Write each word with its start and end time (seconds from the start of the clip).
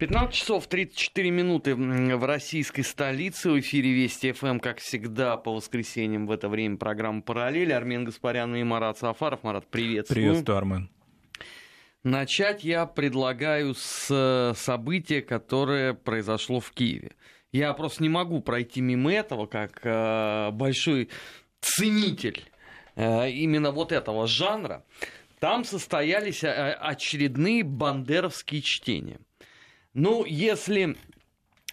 15 0.00 0.34
часов 0.34 0.66
34 0.66 1.30
минуты 1.30 1.74
в 1.74 2.24
российской 2.24 2.80
столице. 2.80 3.50
В 3.50 3.60
эфире 3.60 3.92
Вести 3.92 4.32
ФМ, 4.32 4.58
как 4.58 4.78
всегда, 4.78 5.36
по 5.36 5.54
воскресеньям 5.54 6.26
в 6.26 6.30
это 6.30 6.48
время 6.48 6.78
программа 6.78 7.20
«Параллель». 7.20 7.70
Армен 7.74 8.06
Гаспарян 8.06 8.56
и 8.56 8.62
Марат 8.62 8.96
Сафаров. 8.96 9.42
Марат, 9.42 9.66
приветствую. 9.66 10.14
Приветствую, 10.14 10.56
Армен. 10.56 10.90
Начать 12.02 12.64
я 12.64 12.86
предлагаю 12.86 13.74
с 13.74 14.54
события, 14.56 15.20
которое 15.20 15.92
произошло 15.92 16.60
в 16.60 16.70
Киеве. 16.70 17.12
Я 17.52 17.74
просто 17.74 18.02
не 18.02 18.08
могу 18.08 18.40
пройти 18.40 18.80
мимо 18.80 19.12
этого, 19.12 19.44
как 19.44 19.80
э, 19.84 20.50
большой 20.50 21.10
ценитель 21.60 22.50
э, 22.96 23.30
именно 23.32 23.70
вот 23.70 23.92
этого 23.92 24.26
жанра. 24.26 24.82
Там 25.40 25.62
состоялись 25.64 26.42
э, 26.42 26.48
очередные 26.48 27.64
бандеровские 27.64 28.62
чтения. 28.62 29.20
Ну, 29.94 30.24
если 30.24 30.96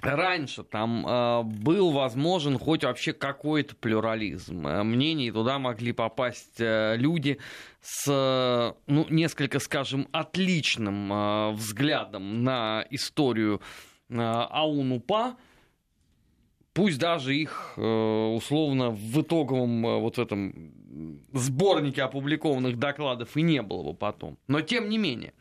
раньше 0.01 0.63
там 0.63 1.05
э, 1.07 1.43
был 1.43 1.91
возможен 1.91 2.57
хоть 2.57 2.83
вообще 2.83 3.13
какой-то 3.13 3.75
плюрализм 3.75 4.67
э, 4.67 4.83
мнений, 4.83 5.31
туда 5.31 5.59
могли 5.59 5.91
попасть 5.91 6.59
э, 6.59 6.95
люди 6.97 7.39
с, 7.81 8.75
ну, 8.87 9.05
несколько, 9.09 9.59
скажем, 9.59 10.07
отличным 10.11 11.11
э, 11.11 11.51
взглядом 11.51 12.43
на 12.43 12.85
историю 12.89 13.61
э, 14.09 14.15
Аунупа, 14.19 15.37
пусть 16.73 16.99
даже 16.99 17.35
их 17.35 17.73
э, 17.77 17.81
условно 17.81 18.91
в 18.91 19.21
итоговом 19.21 19.85
э, 19.85 19.99
вот 19.99 20.17
этом 20.17 20.73
сборнике 21.33 22.03
опубликованных 22.03 22.77
докладов 22.77 23.35
и 23.37 23.41
не 23.41 23.61
было 23.61 23.83
бы 23.83 23.93
потом. 23.93 24.37
Но 24.47 24.61
тем 24.61 24.89
не 24.89 24.97
менее, 24.97 25.33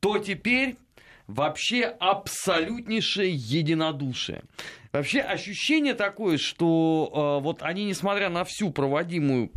то 0.00 0.18
теперь 0.18 0.76
вообще 1.26 1.84
абсолютнейшее 1.84 3.32
единодушие. 3.32 4.42
Вообще 4.92 5.20
ощущение 5.20 5.94
такое, 5.94 6.38
что 6.38 7.38
э, 7.40 7.42
вот 7.42 7.62
они, 7.62 7.84
несмотря 7.84 8.30
на 8.30 8.44
всю 8.44 8.70
проводимую 8.70 9.50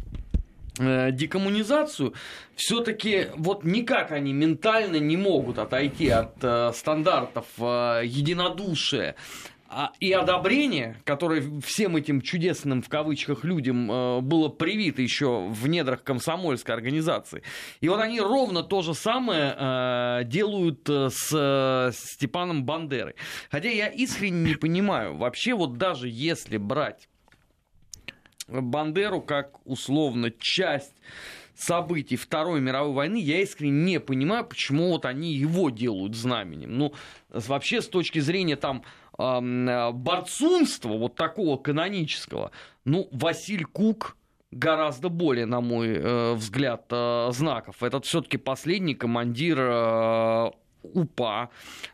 э, 0.80 1.12
декоммунизацию, 1.12 2.14
все-таки 2.56 3.28
вот 3.36 3.64
никак 3.64 4.12
они 4.12 4.34
ментально 4.34 4.98
не 4.98 5.16
могут 5.16 5.60
отойти 5.60 6.10
от 6.10 6.36
э, 6.42 6.72
стандартов 6.74 7.46
э, 7.60 8.02
единодушия 8.06 9.16
а, 9.72 9.92
и 10.00 10.12
одобрение, 10.12 10.98
которое 11.04 11.44
всем 11.62 11.96
этим 11.96 12.22
чудесным 12.22 12.82
в 12.82 12.90
кавычках 12.90 13.44
людям 13.44 13.92
э, 13.92 14.20
было 14.22 14.50
привито 14.50 15.04
еще 15.04 15.48
в 15.48 15.68
недрах 15.68 16.02
комсомольской 16.04 16.74
организации. 16.74 17.44
И 17.80 17.88
вот 17.88 18.00
они 18.00 18.20
ровно 18.20 18.64
то 18.64 18.82
же 18.82 18.96
самое 18.96 19.56
э, 19.56 20.22
делают 20.26 20.90
э, 20.90 21.10
с 21.12 21.92
Степаном 21.94 22.66
Бандерой. 22.66 23.14
Хотя 23.52 23.70
я 23.70 23.90
искренне 23.90 24.50
не 24.50 24.56
понимаю, 24.56 25.16
вообще 25.16 25.54
вот 25.54 25.78
даже 25.78 26.10
если 26.10 26.58
брать 26.58 27.08
Бандеру 28.48 29.22
как 29.22 29.60
условно 29.68 30.32
часть 30.32 30.96
событий 31.54 32.16
Второй 32.16 32.60
мировой 32.60 32.94
войны, 32.94 33.18
я 33.18 33.40
искренне 33.42 33.84
не 33.84 34.00
понимаю, 34.00 34.46
почему 34.46 34.94
вот 34.94 35.06
они 35.06 35.36
его 35.36 35.70
делают 35.70 36.16
знаменем. 36.16 36.76
Ну, 36.76 36.94
вообще, 37.30 37.82
с 37.82 37.88
точки 37.88 38.18
зрения 38.18 38.56
там 38.56 38.82
Э, 39.09 39.09
борцунства 39.20 40.90
вот 40.90 41.16
такого 41.16 41.58
канонического, 41.58 42.52
ну, 42.86 43.08
Василь 43.12 43.66
Кук 43.66 44.16
гораздо 44.52 45.10
более, 45.10 45.46
на 45.46 45.62
мой 45.62 45.90
э, 45.90 46.34
взгляд, 46.34 46.86
э, 46.90 47.30
знаков. 47.32 47.84
Этот 47.84 48.06
все-таки 48.06 48.38
последний 48.38 48.96
командир 48.96 50.54
УПА, 50.84 51.50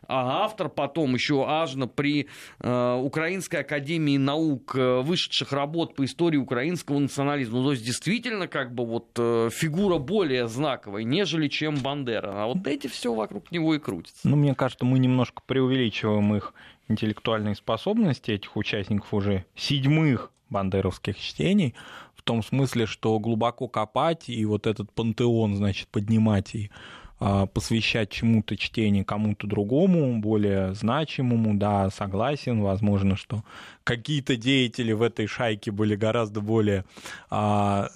а 0.06 0.44
автор 0.44 0.68
потом 0.68 1.14
еще 1.14 1.46
ажно 1.48 1.86
при 1.86 2.28
э, 2.60 3.00
Украинской 3.02 3.56
академии 3.56 4.16
наук 4.16 4.74
э, 4.76 5.00
вышедших 5.00 5.52
работ 5.52 5.94
по 5.94 6.04
истории 6.04 6.36
украинского 6.36 6.98
национализма. 6.98 7.58
Ну, 7.58 7.64
то 7.64 7.72
есть 7.72 7.84
действительно 7.84 8.48
как 8.48 8.74
бы 8.74 8.86
вот 8.86 9.10
э, 9.16 9.50
фигура 9.52 9.98
более 9.98 10.48
знаковая, 10.48 11.04
нежели 11.04 11.48
чем 11.48 11.76
Бандера. 11.76 12.44
А 12.44 12.46
вот 12.46 12.66
эти 12.66 12.86
все 12.86 13.14
вокруг 13.14 13.50
него 13.50 13.74
и 13.74 13.78
крутится. 13.78 14.28
Ну, 14.28 14.36
мне 14.36 14.54
кажется, 14.54 14.84
мы 14.84 14.98
немножко 14.98 15.42
преувеличиваем 15.46 16.34
их 16.34 16.54
интеллектуальные 16.88 17.54
способности 17.54 18.30
этих 18.30 18.56
участников 18.56 19.12
уже 19.12 19.44
седьмых 19.56 20.30
бандеровских 20.48 21.18
чтений, 21.18 21.74
в 22.14 22.22
том 22.22 22.42
смысле, 22.42 22.86
что 22.86 23.18
глубоко 23.18 23.68
копать 23.68 24.28
и 24.28 24.44
вот 24.44 24.66
этот 24.66 24.92
пантеон, 24.92 25.56
значит, 25.56 25.88
поднимать 25.88 26.54
и 26.54 26.70
посвящать 27.18 28.10
чему-то 28.10 28.56
чтение 28.56 29.04
кому-то 29.04 29.46
другому, 29.46 30.18
более 30.18 30.74
значимому, 30.74 31.54
да, 31.54 31.88
согласен, 31.90 32.60
возможно, 32.60 33.16
что 33.16 33.42
какие-то 33.84 34.36
деятели 34.36 34.92
в 34.92 35.02
этой 35.02 35.26
шайке 35.26 35.70
были 35.70 35.96
гораздо 35.96 36.40
более 36.40 36.84
а, 37.30 37.88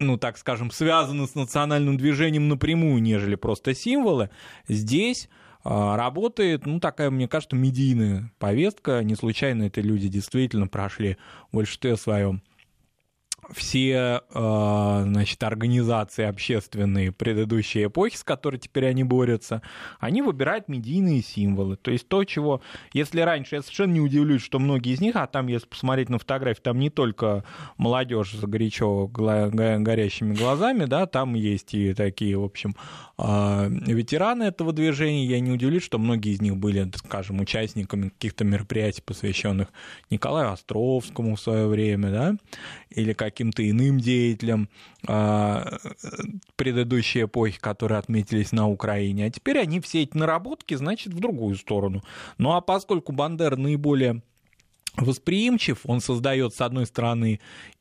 ну, 0.00 0.18
так 0.18 0.38
скажем, 0.38 0.70
связаны 0.70 1.26
с 1.26 1.34
национальным 1.34 1.96
движением 1.96 2.48
напрямую, 2.48 3.02
нежели 3.02 3.34
просто 3.34 3.74
символы. 3.74 4.30
Здесь 4.68 5.28
а, 5.62 5.96
работает, 5.96 6.66
ну, 6.66 6.80
такая, 6.80 7.10
мне 7.10 7.28
кажется, 7.28 7.56
медийная 7.56 8.30
повестка. 8.38 9.02
Не 9.02 9.14
случайно 9.14 9.64
это 9.64 9.80
люди 9.80 10.08
действительно 10.08 10.66
прошли 10.66 11.16
в 11.50 11.56
большинстве 11.56 11.96
своем 11.96 12.42
все 13.52 14.22
а, 14.32 15.02
значит, 15.04 15.42
организации 15.42 16.24
общественные 16.24 17.12
предыдущей 17.12 17.86
эпохи, 17.86 18.16
с 18.16 18.24
которой 18.24 18.58
теперь 18.58 18.86
они 18.86 19.04
борются, 19.04 19.62
они 19.98 20.22
выбирают 20.22 20.68
медийные 20.68 21.22
символы. 21.22 21.76
То 21.76 21.90
есть 21.90 22.08
то, 22.08 22.24
чего, 22.24 22.60
если 22.92 23.20
раньше, 23.20 23.56
я 23.56 23.62
совершенно 23.62 23.92
не 23.92 24.00
удивлюсь, 24.00 24.42
что 24.42 24.58
многие 24.58 24.92
из 24.92 25.00
них, 25.00 25.16
а 25.16 25.26
там, 25.26 25.46
если 25.48 25.66
посмотреть 25.66 26.08
на 26.08 26.18
фотографии, 26.18 26.60
там 26.60 26.78
не 26.78 26.90
только 26.90 27.44
молодежь 27.76 28.32
с 28.32 28.40
горячо 28.40 29.08
горящими 29.08 30.34
глазами, 30.34 30.84
да, 30.84 31.06
там 31.06 31.34
есть 31.34 31.74
и 31.74 31.94
такие, 31.94 32.38
в 32.38 32.44
общем, 32.44 32.74
а, 33.16 33.68
ветераны 33.68 34.44
этого 34.44 34.72
движения. 34.72 35.26
Я 35.26 35.40
не 35.40 35.50
удивлюсь, 35.50 35.82
что 35.84 35.98
многие 35.98 36.32
из 36.32 36.40
них 36.40 36.56
были, 36.56 36.90
скажем, 36.96 37.40
участниками 37.40 38.08
каких-то 38.08 38.44
мероприятий, 38.44 39.02
посвященных 39.02 39.68
Николаю 40.10 40.50
Островскому 40.50 41.36
в 41.36 41.40
свое 41.40 41.66
время, 41.66 42.10
да, 42.10 42.36
или 42.90 43.12
каким-то 43.34 43.68
иным 43.68 43.98
деятелям 43.98 44.68
а, 45.06 45.78
предыдущей 46.56 47.24
эпохи, 47.24 47.58
которые 47.58 47.98
отметились 47.98 48.52
на 48.52 48.68
Украине. 48.68 49.26
А 49.26 49.30
теперь 49.30 49.58
они 49.58 49.80
все 49.80 50.02
эти 50.02 50.16
наработки, 50.16 50.74
значит, 50.74 51.12
в 51.12 51.18
другую 51.18 51.56
сторону. 51.56 52.02
Ну 52.38 52.52
а 52.52 52.60
поскольку 52.60 53.12
Бандер 53.12 53.56
наиболее 53.56 54.22
восприимчив, 54.96 55.80
он 55.84 56.00
создает, 56.00 56.54
с 56.54 56.60
одной 56.60 56.86
стороны, 56.86 57.40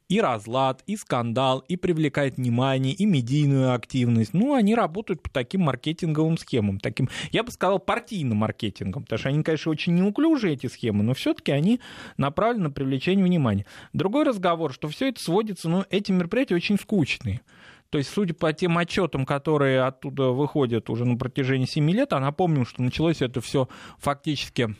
и 0.10 0.22
разлад, 0.22 0.84
и 0.88 0.96
скандал, 0.96 1.64
и 1.68 1.76
привлекает 1.76 2.38
внимание, 2.38 2.94
и 2.94 3.06
медийную 3.06 3.74
активность. 3.74 4.34
Ну, 4.34 4.54
они 4.54 4.76
работают 4.76 5.22
по 5.22 5.30
таким 5.30 5.62
маркетинговым 5.62 6.38
схемам, 6.38 6.80
таким, 6.80 7.10
я 7.32 7.44
бы 7.44 7.52
сказал, 7.52 7.80
партийным 7.80 8.38
маркетингом, 8.38 9.04
потому 9.04 9.20
что 9.20 9.30
они, 9.30 9.44
конечно, 9.44 9.72
очень 9.72 9.96
неуклюжие, 9.96 10.54
эти 10.54 10.68
схемы, 10.68 11.04
но 11.04 11.14
все-таки 11.14 11.52
они 11.52 11.80
направлены 12.18 12.66
на 12.66 12.72
привлечение 12.72 13.26
внимания. 13.26 13.66
Другой 13.94 14.24
разговор, 14.24 14.74
что 14.74 14.88
все 14.88 15.10
это 15.10 15.22
сводится, 15.22 15.70
ну, 15.70 15.86
эти 15.90 16.12
мероприятия 16.12 16.56
очень 16.56 16.78
скучные. 16.78 17.42
То 17.90 18.00
есть, 18.00 18.10
судя 18.10 18.34
по 18.34 18.52
тем 18.54 18.76
отчетам, 18.80 19.24
которые 19.24 19.84
оттуда 19.84 20.30
выходят 20.30 20.90
уже 20.90 21.06
на 21.06 21.16
протяжении 21.16 21.68
7 21.68 21.92
лет, 21.92 22.12
а 22.14 22.20
напомню, 22.20 22.66
что 22.66 22.82
началось 22.82 23.22
это 23.22 23.40
все 23.40 23.68
фактически 24.00 24.76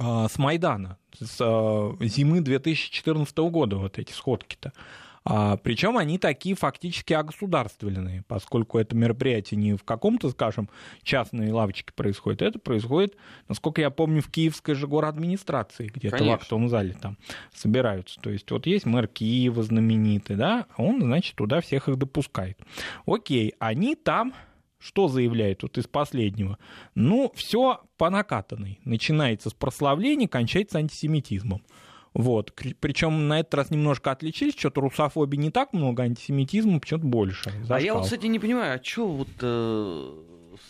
с 0.00 0.38
Майдана, 0.38 0.98
с 1.18 1.36
а, 1.40 1.96
зимы 2.00 2.40
2014 2.40 3.36
года, 3.38 3.76
вот 3.76 3.98
эти 3.98 4.12
сходки-то. 4.12 4.72
А, 5.22 5.58
причем 5.58 5.98
они 5.98 6.18
такие 6.18 6.54
фактически 6.54 7.12
огосударственные, 7.12 8.24
поскольку 8.26 8.78
это 8.78 8.96
мероприятие 8.96 9.60
не 9.60 9.74
в 9.74 9.84
каком-то, 9.84 10.30
скажем, 10.30 10.70
частной 11.02 11.52
лавочке 11.52 11.92
происходит, 11.92 12.40
это 12.40 12.58
происходит, 12.58 13.16
насколько 13.46 13.82
я 13.82 13.90
помню, 13.90 14.22
в 14.22 14.30
Киевской 14.30 14.74
же 14.74 14.86
администрации, 14.86 15.90
где-то 15.94 16.24
в 16.24 16.30
актовом 16.30 16.68
зале 16.68 16.96
там 16.98 17.18
собираются. 17.54 18.18
То 18.20 18.30
есть 18.30 18.50
вот 18.50 18.66
есть 18.66 18.86
мэр 18.86 19.06
Киева 19.06 19.62
знаменитый, 19.62 20.36
да, 20.36 20.66
он, 20.78 21.02
значит, 21.02 21.36
туда 21.36 21.60
всех 21.60 21.88
их 21.88 21.96
допускает. 21.96 22.58
Окей, 23.04 23.54
они 23.58 23.96
там 23.96 24.32
что 24.80 25.08
заявляет 25.08 25.62
вот 25.62 25.78
из 25.78 25.86
последнего? 25.86 26.58
Ну, 26.94 27.30
все 27.34 27.82
по 27.98 28.10
накатанной. 28.10 28.80
Начинается 28.84 29.50
с 29.50 29.54
прославления, 29.54 30.26
кончается 30.26 30.78
антисемитизмом. 30.78 31.62
Вот. 32.14 32.52
Причем 32.80 33.28
на 33.28 33.40
этот 33.40 33.54
раз 33.54 33.70
немножко 33.70 34.10
отличились, 34.10 34.56
что-то 34.56 34.80
русофобии 34.80 35.36
не 35.36 35.50
так 35.50 35.72
много, 35.72 36.02
антисемитизма 36.02 36.80
почему-то 36.80 37.06
больше. 37.06 37.50
Зашкал. 37.50 37.76
А 37.76 37.80
я 37.80 37.94
вот, 37.94 38.04
кстати, 38.04 38.26
не 38.26 38.38
понимаю, 38.38 38.80
а 38.80 38.82
что 38.82 39.06
вот 39.06 39.28
э, 39.40 40.22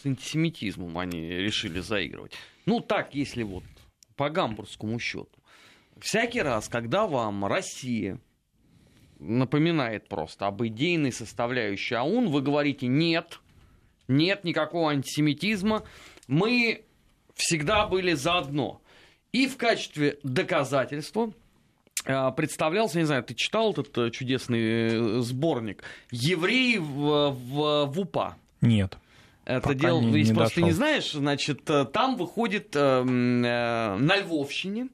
с 0.03 0.07
антисемитизмом 0.07 0.99
они 0.99 1.29
решили 1.29 1.81
заигрывать? 1.81 2.33
Ну, 2.67 2.81
так, 2.81 3.15
если 3.15 3.43
вот 3.43 3.65
по 4.17 4.29
гамбургскому 4.29 4.99
счету. 4.99 5.31
Всякий 5.99 6.43
раз, 6.43 6.69
когда 6.69 7.07
вам 7.07 7.47
Россия 7.47 8.21
напоминает 9.19 10.09
просто 10.09 10.47
об 10.47 10.62
идейной 10.65 11.12
составляющей 11.12 11.95
АУН, 11.95 12.29
вы 12.29 12.43
говорите 12.43 12.87
«нет», 12.87 13.41
нет 14.11 14.45
никакого 14.45 14.91
антисемитизма. 14.91 15.85
Мы 16.27 16.85
всегда 17.35 17.87
были 17.87 18.12
заодно. 18.12 18.81
И 19.33 19.47
в 19.47 19.57
качестве 19.57 20.19
доказательства 20.23 21.33
а, 22.05 22.31
представлялся, 22.33 22.99
не 22.99 23.05
знаю, 23.05 23.23
ты 23.23 23.35
читал 23.35 23.73
этот 23.73 23.97
э, 23.99 24.11
чудесный 24.11 24.61
э, 24.61 25.21
сборник 25.21 25.85
«Евреи 26.11 26.79
в, 26.79 27.31
в, 27.31 27.87
в 27.87 28.01
УПА»? 28.01 28.37
Нет. 28.61 28.99
Это 29.45 29.69
Пока 29.69 29.75
дело, 29.75 30.01
не, 30.01 30.19
если 30.19 30.33
не 30.33 30.37
просто 30.37 30.55
дошел. 30.57 30.67
не 30.69 30.73
знаешь, 30.73 31.12
значит, 31.12 31.69
э, 31.69 31.85
там 31.87 32.17
выходит 32.17 32.75
э, 32.75 32.81
э, 32.81 33.03
на 33.05 34.17
Львовщине 34.17 34.89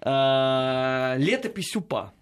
э, 0.00 1.14
летопись 1.18 1.74
УПА. 1.76 2.12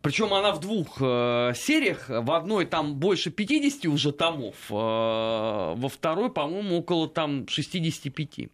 Причем 0.00 0.32
она 0.32 0.52
в 0.52 0.60
двух 0.60 0.98
э, 1.00 1.52
сериях. 1.56 2.08
В 2.08 2.30
одной 2.32 2.66
там 2.66 2.94
больше 2.94 3.30
50 3.30 3.86
уже 3.86 4.12
томов, 4.12 4.54
э, 4.70 4.74
во 4.74 5.88
второй, 5.88 6.32
по-моему, 6.32 6.78
около 6.78 7.08
там 7.08 7.48
65. 7.48 8.50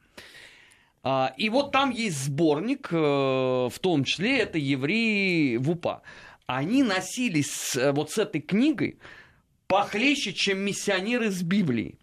А, 1.06 1.34
и 1.36 1.50
вот 1.50 1.70
там 1.70 1.90
есть 1.90 2.24
сборник, 2.24 2.88
э, 2.90 2.96
в 2.96 3.78
том 3.80 4.04
числе 4.04 4.38
это 4.38 4.56
евреи 4.56 5.56
в 5.58 5.70
УПА. 5.70 6.00
Они 6.46 6.82
носились 6.82 7.76
э, 7.76 7.92
вот 7.92 8.10
с 8.10 8.16
этой 8.16 8.40
книгой 8.40 8.98
похлеще, 9.66 10.32
чем 10.32 10.60
миссионеры 10.60 11.30
с 11.30 11.42
Библией. 11.42 11.98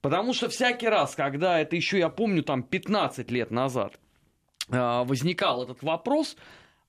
Потому 0.00 0.32
что 0.32 0.48
всякий 0.48 0.88
раз, 0.88 1.14
когда 1.14 1.60
это 1.60 1.76
еще, 1.76 1.98
я 1.98 2.08
помню, 2.08 2.42
там 2.42 2.62
15 2.62 3.30
лет 3.30 3.50
назад 3.50 4.00
э, 4.70 5.04
возникал 5.04 5.62
этот 5.62 5.82
вопрос, 5.82 6.36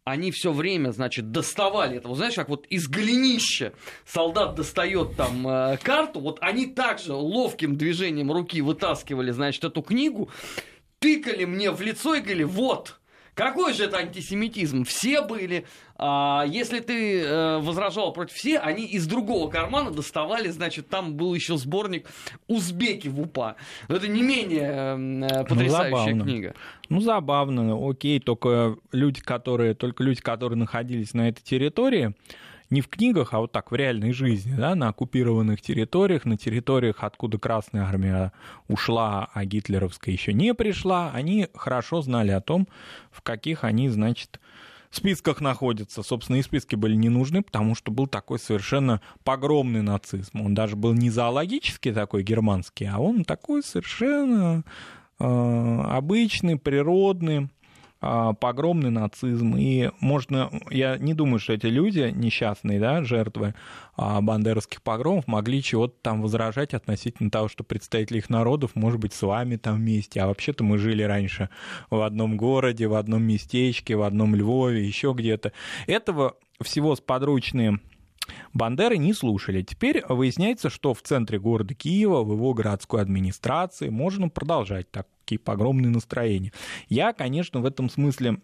они 0.08 0.32
все 0.32 0.54
время, 0.54 0.92
значит, 0.92 1.32
доставали 1.32 1.98
этого, 1.98 2.16
знаешь, 2.16 2.36
как 2.36 2.48
вот 2.48 2.66
из 2.68 2.88
голенища 2.88 3.74
солдат 4.06 4.56
достает 4.56 5.18
там 5.18 5.46
э, 5.46 5.78
карту, 5.84 6.22
вот 6.22 6.38
они 6.40 6.66
также 6.68 7.14
ловким 7.14 7.76
движением 7.76 8.32
руки 8.32 8.62
вытаскивали, 8.62 9.32
значит, 9.32 9.66
эту 9.66 9.82
книгу, 9.82 10.30
тыкали 11.00 11.44
мне 11.44 11.72
в 11.72 11.82
лицо 11.82 12.16
и 12.16 12.22
говорили, 12.22 12.46
вот, 12.46 12.98
какой 13.38 13.74
же 13.74 13.84
это 13.84 13.98
антисемитизм? 13.98 14.84
Все 14.84 15.22
были. 15.22 15.68
А 15.96 16.44
если 16.48 16.80
ты 16.80 17.22
э, 17.22 17.60
возражал 17.60 18.12
против 18.12 18.36
все, 18.36 18.58
они 18.58 18.86
из 18.86 19.06
другого 19.06 19.48
кармана 19.50 19.92
доставали, 19.92 20.50
значит, 20.50 20.90
там 20.90 21.14
был 21.14 21.36
еще 21.36 21.56
сборник 21.58 22.10
«Узбеки 22.48 23.08
в 23.08 23.22
УПА». 23.22 23.56
Это 23.90 24.08
не 24.08 24.24
менее 24.24 25.28
э, 25.30 25.46
потрясающая 25.46 26.16
ну, 26.16 26.24
книга. 26.24 26.56
Ну, 26.90 27.00
забавно, 27.00 27.78
окей, 27.88 28.20
только 28.20 28.76
люди, 28.92 29.22
которые, 29.22 29.76
только 29.76 30.04
люди, 30.04 30.20
которые 30.20 30.58
находились 30.58 31.14
на 31.14 31.30
этой 31.30 31.44
территории, 31.44 32.16
не 32.70 32.82
в 32.82 32.88
книгах, 32.88 33.34
а 33.34 33.40
вот 33.40 33.52
так 33.52 33.72
в 33.72 33.76
реальной 33.76 34.12
жизни, 34.12 34.54
да, 34.56 34.76
на 34.76 34.90
оккупированных 34.90 35.62
территориях, 35.62 36.26
на 36.26 36.38
территориях, 36.38 37.04
откуда 37.04 37.38
Красная 37.38 37.84
Армия 37.84 38.34
ушла, 38.68 39.30
а 39.34 39.46
гитлеровская 39.46 40.14
еще 40.14 40.34
не 40.34 40.54
пришла, 40.54 41.12
они 41.14 41.48
хорошо 41.54 42.02
знали 42.02 42.32
о 42.32 42.42
том, 42.42 42.68
в 43.12 43.22
каких 43.22 43.64
они, 43.64 43.90
значит, 43.90 44.40
списках 44.92 45.42
находятся. 45.42 46.04
Собственно, 46.04 46.38
и 46.38 46.42
списки 46.42 46.76
были 46.76 46.96
не 46.96 47.10
нужны, 47.10 47.42
потому 47.42 47.76
что 47.76 47.92
был 47.92 48.08
такой 48.08 48.40
совершенно 48.40 49.02
погромный 49.24 49.82
нацизм. 49.82 50.42
Он 50.42 50.54
даже 50.54 50.76
был 50.76 50.94
не 50.94 51.10
зоологический 51.10 51.94
такой 51.94 52.24
германский, 52.24 52.86
а 52.86 53.00
он 53.00 53.24
такой 53.24 53.64
совершенно 53.64 54.64
э, 55.20 55.24
обычный, 55.24 56.58
природный. 56.58 57.50
А, 58.00 58.34
погромный 58.34 58.92
нацизм. 58.92 59.56
И 59.58 59.90
можно, 60.00 60.52
я 60.70 60.98
не 60.98 61.14
думаю, 61.14 61.40
что 61.40 61.54
эти 61.54 61.66
люди, 61.66 62.12
несчастные, 62.16 62.80
да, 62.80 63.04
жертвы 63.04 63.56
а, 63.96 64.22
бандеровских 64.22 64.82
погромов, 64.82 65.26
могли 65.28 65.64
чего-то 65.64 65.96
там 66.02 66.22
возражать 66.22 66.74
относительно 66.74 67.32
того, 67.32 67.48
что 67.48 67.64
представители 67.64 68.20
их 68.20 68.30
народов, 68.30 68.72
может 68.76 69.00
быть, 69.00 69.14
с 69.14 69.22
вами 69.22 69.56
там 69.56 69.78
вместе. 69.78 70.22
А 70.22 70.28
вообще-то 70.28 70.64
мы 70.64 70.78
жили 70.78 71.02
раньше 71.04 71.50
в 71.90 72.02
одном 72.02 72.38
городе, 72.38 72.88
в 72.88 72.94
одном 72.94 73.24
местечке, 73.24 73.96
в 73.96 74.04
одном 74.04 74.36
Львове, 74.36 74.86
еще 74.86 75.14
где-то. 75.18 75.52
Этого 75.88 76.36
всего 76.62 76.96
сподручные 76.96 77.80
Бандеры 78.54 78.98
не 78.98 79.14
слушали. 79.14 79.62
Теперь 79.62 80.04
выясняется, 80.08 80.70
что 80.70 80.94
в 80.94 81.02
центре 81.02 81.40
города 81.40 81.74
Киева, 81.74 82.24
в 82.24 82.32
его 82.32 82.54
городской 82.54 83.02
администрации 83.02 83.90
можно 83.90 84.30
продолжать 84.30 84.88
такие 84.92 85.40
погромные 85.40 85.90
настроения. 85.90 86.52
Я, 86.90 87.14
конечно, 87.14 87.60
в 87.60 87.66
этом 87.66 87.90
смысле 87.90 88.38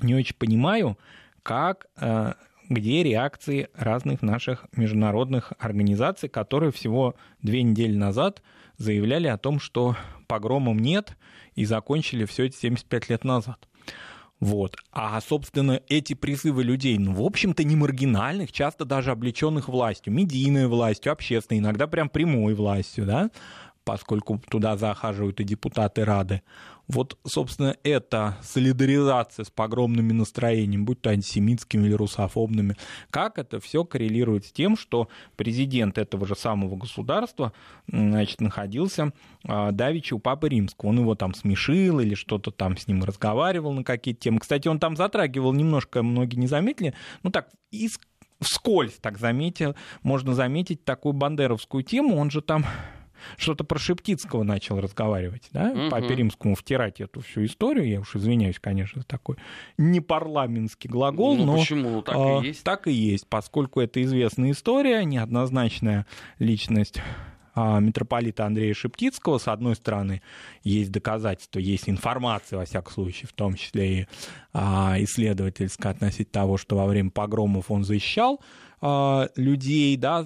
не 0.00 0.14
очень 0.14 0.36
понимаю, 0.36 0.98
как 1.42 1.86
э, 1.96 2.34
где 2.68 3.02
реакции 3.02 3.68
разных 3.74 4.22
наших 4.22 4.66
международных 4.72 5.52
организаций, 5.58 6.28
которые 6.28 6.72
всего 6.72 7.14
две 7.42 7.62
недели 7.62 7.96
назад 7.96 8.42
заявляли 8.78 9.28
о 9.28 9.38
том, 9.38 9.60
что 9.60 9.96
погромом 10.26 10.78
нет, 10.78 11.16
и 11.54 11.64
закончили 11.64 12.24
все 12.24 12.46
это 12.46 12.56
75 12.56 13.08
лет 13.08 13.24
назад. 13.24 13.68
Вот. 14.38 14.76
А, 14.92 15.20
собственно, 15.20 15.80
эти 15.88 16.12
призывы 16.12 16.62
людей, 16.62 16.98
ну, 16.98 17.14
в 17.14 17.22
общем-то, 17.22 17.64
не 17.64 17.74
маргинальных, 17.74 18.52
часто 18.52 18.84
даже 18.84 19.10
облеченных 19.10 19.68
властью, 19.68 20.12
медийной 20.12 20.66
властью, 20.66 21.12
общественной, 21.12 21.60
иногда 21.60 21.86
прям 21.86 22.10
прямой 22.10 22.54
властью, 22.54 23.06
да, 23.06 23.30
поскольку 23.84 24.40
туда 24.50 24.76
захаживают 24.76 25.40
и 25.40 25.44
депутаты 25.44 26.04
Рады. 26.04 26.42
Вот, 26.88 27.18
собственно, 27.26 27.76
эта 27.82 28.36
солидаризация 28.42 29.44
с 29.44 29.50
погромными 29.50 30.12
настроениями, 30.12 30.82
будь 30.82 31.00
то 31.00 31.10
антисемитскими 31.10 31.86
или 31.86 31.94
русофобными, 31.94 32.76
как 33.10 33.38
это 33.38 33.60
все 33.60 33.84
коррелирует 33.84 34.46
с 34.46 34.52
тем, 34.52 34.76
что 34.76 35.08
президент 35.36 35.98
этого 35.98 36.26
же 36.26 36.36
самого 36.36 36.76
государства 36.76 37.52
значит, 37.88 38.40
находился 38.40 39.12
а, 39.44 39.72
давеча 39.72 40.14
у 40.14 40.18
Папы 40.18 40.48
Римского. 40.48 40.90
Он 40.90 41.00
его 41.00 41.14
там 41.14 41.34
смешил 41.34 42.00
или 42.00 42.14
что-то 42.14 42.50
там 42.50 42.76
с 42.76 42.86
ним 42.86 43.02
разговаривал 43.02 43.72
на 43.72 43.82
какие-то 43.82 44.20
темы. 44.20 44.38
Кстати, 44.38 44.68
он 44.68 44.78
там 44.78 44.96
затрагивал 44.96 45.52
немножко, 45.52 46.02
многие 46.02 46.36
не 46.36 46.46
заметили, 46.46 46.94
ну 47.22 47.30
так, 47.30 47.50
из 47.70 47.98
вскользь 48.40 48.98
так 49.00 49.18
заметил, 49.18 49.74
можно 50.02 50.34
заметить 50.34 50.84
такую 50.84 51.14
бандеровскую 51.14 51.82
тему, 51.82 52.16
он 52.16 52.30
же 52.30 52.42
там 52.42 52.66
что-то 53.36 53.64
про 53.64 53.78
Шептицкого 53.78 54.42
начал 54.42 54.80
разговаривать, 54.80 55.48
да, 55.52 55.70
угу. 55.70 55.90
по 55.90 56.00
Перимскому 56.00 56.54
втирать 56.54 57.00
эту 57.00 57.20
всю 57.20 57.44
историю, 57.44 57.88
я 57.88 58.00
уж 58.00 58.14
извиняюсь, 58.16 58.58
конечно, 58.60 59.02
такой 59.02 59.36
непарламентский 59.78 60.88
глагол, 60.88 61.36
ну, 61.36 61.44
но 61.46 61.58
почему? 61.58 62.02
Так 62.02 62.16
а, 62.16 62.40
и 62.40 62.48
есть. 62.48 62.64
Так 62.64 62.86
и 62.86 62.92
есть, 62.92 63.26
поскольку 63.28 63.80
это 63.80 64.02
известная 64.02 64.50
история, 64.50 65.04
неоднозначная 65.04 66.06
личность 66.38 66.98
а, 66.98 67.35
митрополита 67.56 68.46
Андрея 68.46 68.74
Шептицкого. 68.74 69.38
С 69.38 69.48
одной 69.48 69.76
стороны, 69.76 70.22
есть 70.62 70.92
доказательства, 70.92 71.58
есть 71.58 71.88
информация, 71.88 72.58
во 72.58 72.64
всяком 72.64 72.92
случае, 72.92 73.28
в 73.28 73.32
том 73.32 73.54
числе 73.54 74.00
и 74.00 74.06
а, 74.52 74.96
исследовательская 74.98 75.92
относительно 75.92 76.32
того, 76.32 76.56
что 76.56 76.76
во 76.76 76.86
время 76.86 77.10
погромов 77.10 77.70
он 77.70 77.84
защищал 77.84 78.40
а, 78.80 79.28
людей, 79.36 79.96
да, 79.96 80.24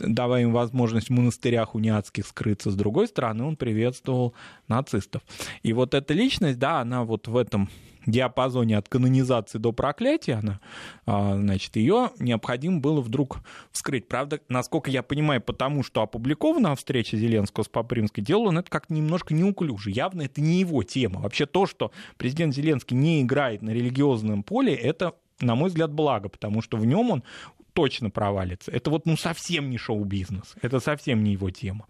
давая 0.00 0.42
им 0.42 0.52
возможность 0.52 1.08
в 1.08 1.12
монастырях 1.12 1.74
униатских 1.74 2.26
скрыться. 2.26 2.70
С 2.70 2.74
другой 2.74 3.06
стороны, 3.06 3.44
он 3.44 3.56
приветствовал 3.56 4.34
нацистов. 4.68 5.22
И 5.62 5.72
вот 5.72 5.94
эта 5.94 6.12
личность, 6.14 6.58
да, 6.58 6.80
она 6.80 7.04
вот 7.04 7.28
в 7.28 7.36
этом 7.36 7.68
диапазоне 8.06 8.78
от 8.78 8.88
канонизации 8.88 9.58
до 9.58 9.72
проклятия, 9.72 10.34
она, 10.34 10.60
а, 11.06 11.36
значит, 11.36 11.76
ее 11.76 12.10
необходимо 12.18 12.80
было 12.80 13.00
вдруг 13.00 13.40
вскрыть. 13.72 14.08
Правда, 14.08 14.40
насколько 14.48 14.90
я 14.90 15.02
понимаю, 15.02 15.40
потому 15.40 15.82
что 15.82 16.02
опубликована 16.02 16.74
встреча 16.76 17.16
Зеленского 17.16 17.64
с 17.64 17.68
Папримской, 17.68 18.24
делал 18.24 18.46
он 18.46 18.58
это 18.58 18.70
как-то 18.70 18.94
немножко 18.94 19.34
неуклюже. 19.34 19.90
Явно 19.90 20.22
это 20.22 20.40
не 20.40 20.60
его 20.60 20.82
тема. 20.82 21.20
Вообще 21.20 21.46
то, 21.46 21.66
что 21.66 21.92
президент 22.16 22.54
Зеленский 22.54 22.96
не 22.96 23.22
играет 23.22 23.62
на 23.62 23.70
религиозном 23.70 24.42
поле, 24.42 24.74
это 24.74 25.14
на 25.40 25.54
мой 25.54 25.68
взгляд, 25.68 25.92
благо, 25.92 26.28
потому 26.28 26.62
что 26.62 26.76
в 26.76 26.84
нем 26.84 27.10
он 27.10 27.24
точно 27.72 28.10
провалится. 28.10 28.70
Это 28.70 28.90
вот 28.90 29.06
ну 29.06 29.16
совсем 29.16 29.70
не 29.70 29.78
шоу-бизнес, 29.78 30.54
это 30.60 30.80
совсем 30.80 31.24
не 31.24 31.32
его 31.32 31.50
тема. 31.50 31.86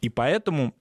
И 0.00 0.08
поэтому 0.08 0.74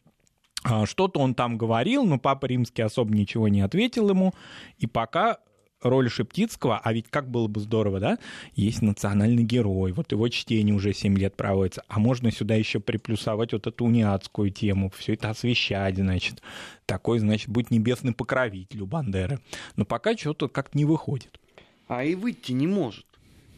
что-то 0.85 1.19
он 1.19 1.35
там 1.35 1.57
говорил, 1.57 2.05
но 2.05 2.19
Папа 2.19 2.45
Римский 2.45 2.81
особо 2.81 3.13
ничего 3.13 3.47
не 3.47 3.61
ответил 3.61 4.09
ему. 4.09 4.33
И 4.77 4.87
пока 4.87 5.39
роль 5.83 6.09
Шептицкого, 6.09 6.79
а 6.83 6.93
ведь 6.93 7.09
как 7.09 7.29
было 7.29 7.47
бы 7.47 7.59
здорово, 7.59 7.99
да, 7.99 8.19
есть 8.55 8.81
национальный 8.81 9.43
герой, 9.43 9.91
вот 9.91 10.11
его 10.11 10.27
чтение 10.29 10.73
уже 10.73 10.93
7 10.93 11.17
лет 11.17 11.35
проводится, 11.35 11.83
а 11.87 11.99
можно 11.99 12.31
сюда 12.31 12.55
еще 12.55 12.79
приплюсовать 12.79 13.53
вот 13.53 13.67
эту 13.67 13.85
униатскую 13.85 14.49
тему, 14.49 14.91
все 14.95 15.13
это 15.13 15.29
освещать, 15.29 15.97
значит, 15.97 16.41
такой, 16.85 17.19
значит, 17.19 17.49
будет 17.49 17.71
небесный 17.71 18.13
покровитель 18.13 18.81
у 18.81 18.85
Бандеры. 18.85 19.39
Но 19.75 19.85
пока 19.85 20.15
что-то 20.15 20.47
как-то 20.47 20.77
не 20.77 20.85
выходит. 20.85 21.39
А 21.87 22.03
и 22.03 22.15
выйти 22.15 22.53
не 22.53 22.67
может. 22.67 23.05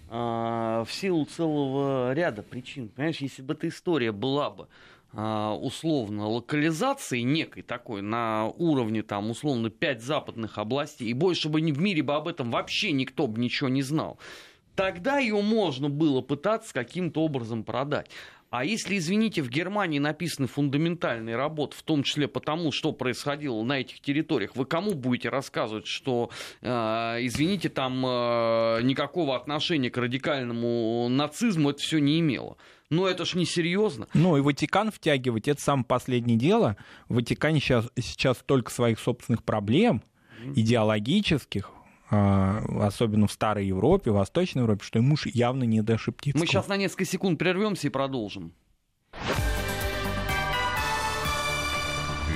А, 0.09 0.83
в 0.85 0.91
силу 0.91 1.25
целого 1.25 2.13
ряда 2.13 2.43
причин. 2.43 2.89
Понимаешь, 2.89 3.17
если 3.17 3.41
бы 3.41 3.53
эта 3.53 3.67
история 3.67 4.11
была 4.11 4.49
бы 4.49 4.63
а, 4.63 4.67
условно 5.13 6.27
локализации 6.27 7.21
некой 7.21 7.63
такой 7.63 8.01
на 8.01 8.47
уровне 8.47 9.01
там 9.01 9.29
условно 9.29 9.69
пять 9.69 10.01
западных 10.01 10.57
областей, 10.57 11.07
и 11.09 11.13
больше 11.13 11.49
бы 11.49 11.61
в 11.61 11.79
мире 11.79 12.03
бы 12.03 12.15
об 12.15 12.27
этом 12.27 12.51
вообще 12.51 12.91
никто 12.91 13.27
бы 13.27 13.39
ничего 13.39 13.69
не 13.69 13.81
знал, 13.81 14.19
тогда 14.75 15.17
ее 15.17 15.41
можно 15.41 15.89
было 15.89 16.21
пытаться 16.21 16.73
каким-то 16.73 17.23
образом 17.23 17.63
продать. 17.63 18.09
А 18.51 18.63
если, 18.63 18.97
извините, 18.97 19.41
в 19.41 19.49
Германии 19.49 19.99
написаны 19.99 20.47
фундаментальные 20.47 21.35
работы, 21.35 21.75
в 21.75 21.83
том 21.83 22.03
числе 22.03 22.29
потому, 22.29 22.71
что 22.71 22.93
происходило 22.93 23.61
на 23.63 23.81
этих 23.81 23.99
территориях, 23.99 24.55
вы 24.55 24.65
кому 24.65 24.93
будете 24.93 25.27
рассказывать, 25.27 25.87
что, 25.87 26.29
э, 26.61 26.67
извините, 27.21 27.67
там 27.67 28.05
э, 28.05 28.79
никакого 28.83 29.35
отношения 29.35 29.89
к 29.89 29.97
радикальному 29.97 31.09
нацизму 31.09 31.71
это 31.71 31.79
все 31.79 31.99
не 31.99 32.21
имело? 32.21 32.55
Ну, 32.89 33.05
это 33.07 33.25
ж 33.25 33.33
не 33.33 33.45
серьезно. 33.45 34.07
Ну, 34.13 34.37
и 34.37 34.41
Ватикан 34.41 34.89
втягивать, 34.89 35.49
это 35.49 35.59
самое 35.59 35.85
последнее 35.85 36.37
дело. 36.37 36.77
В 37.09 37.15
Ватикане 37.15 37.59
сейчас, 37.59 37.89
сейчас 37.99 38.37
только 38.45 38.71
своих 38.71 38.99
собственных 38.99 39.43
проблем, 39.43 40.01
идеологических, 40.55 41.71
особенно 42.09 43.27
в 43.27 43.31
Старой 43.31 43.65
Европе, 43.65 44.11
в 44.11 44.15
Восточной 44.15 44.61
Европе, 44.61 44.83
что 44.83 44.99
ему 44.99 45.15
явно 45.25 45.63
не 45.63 45.81
до 45.81 45.97
Шептицкого. 45.97 46.41
Мы 46.41 46.47
сейчас 46.47 46.67
на 46.67 46.77
несколько 46.77 47.05
секунд 47.05 47.39
прервемся 47.39 47.87
и 47.87 47.89
продолжим. 47.89 48.53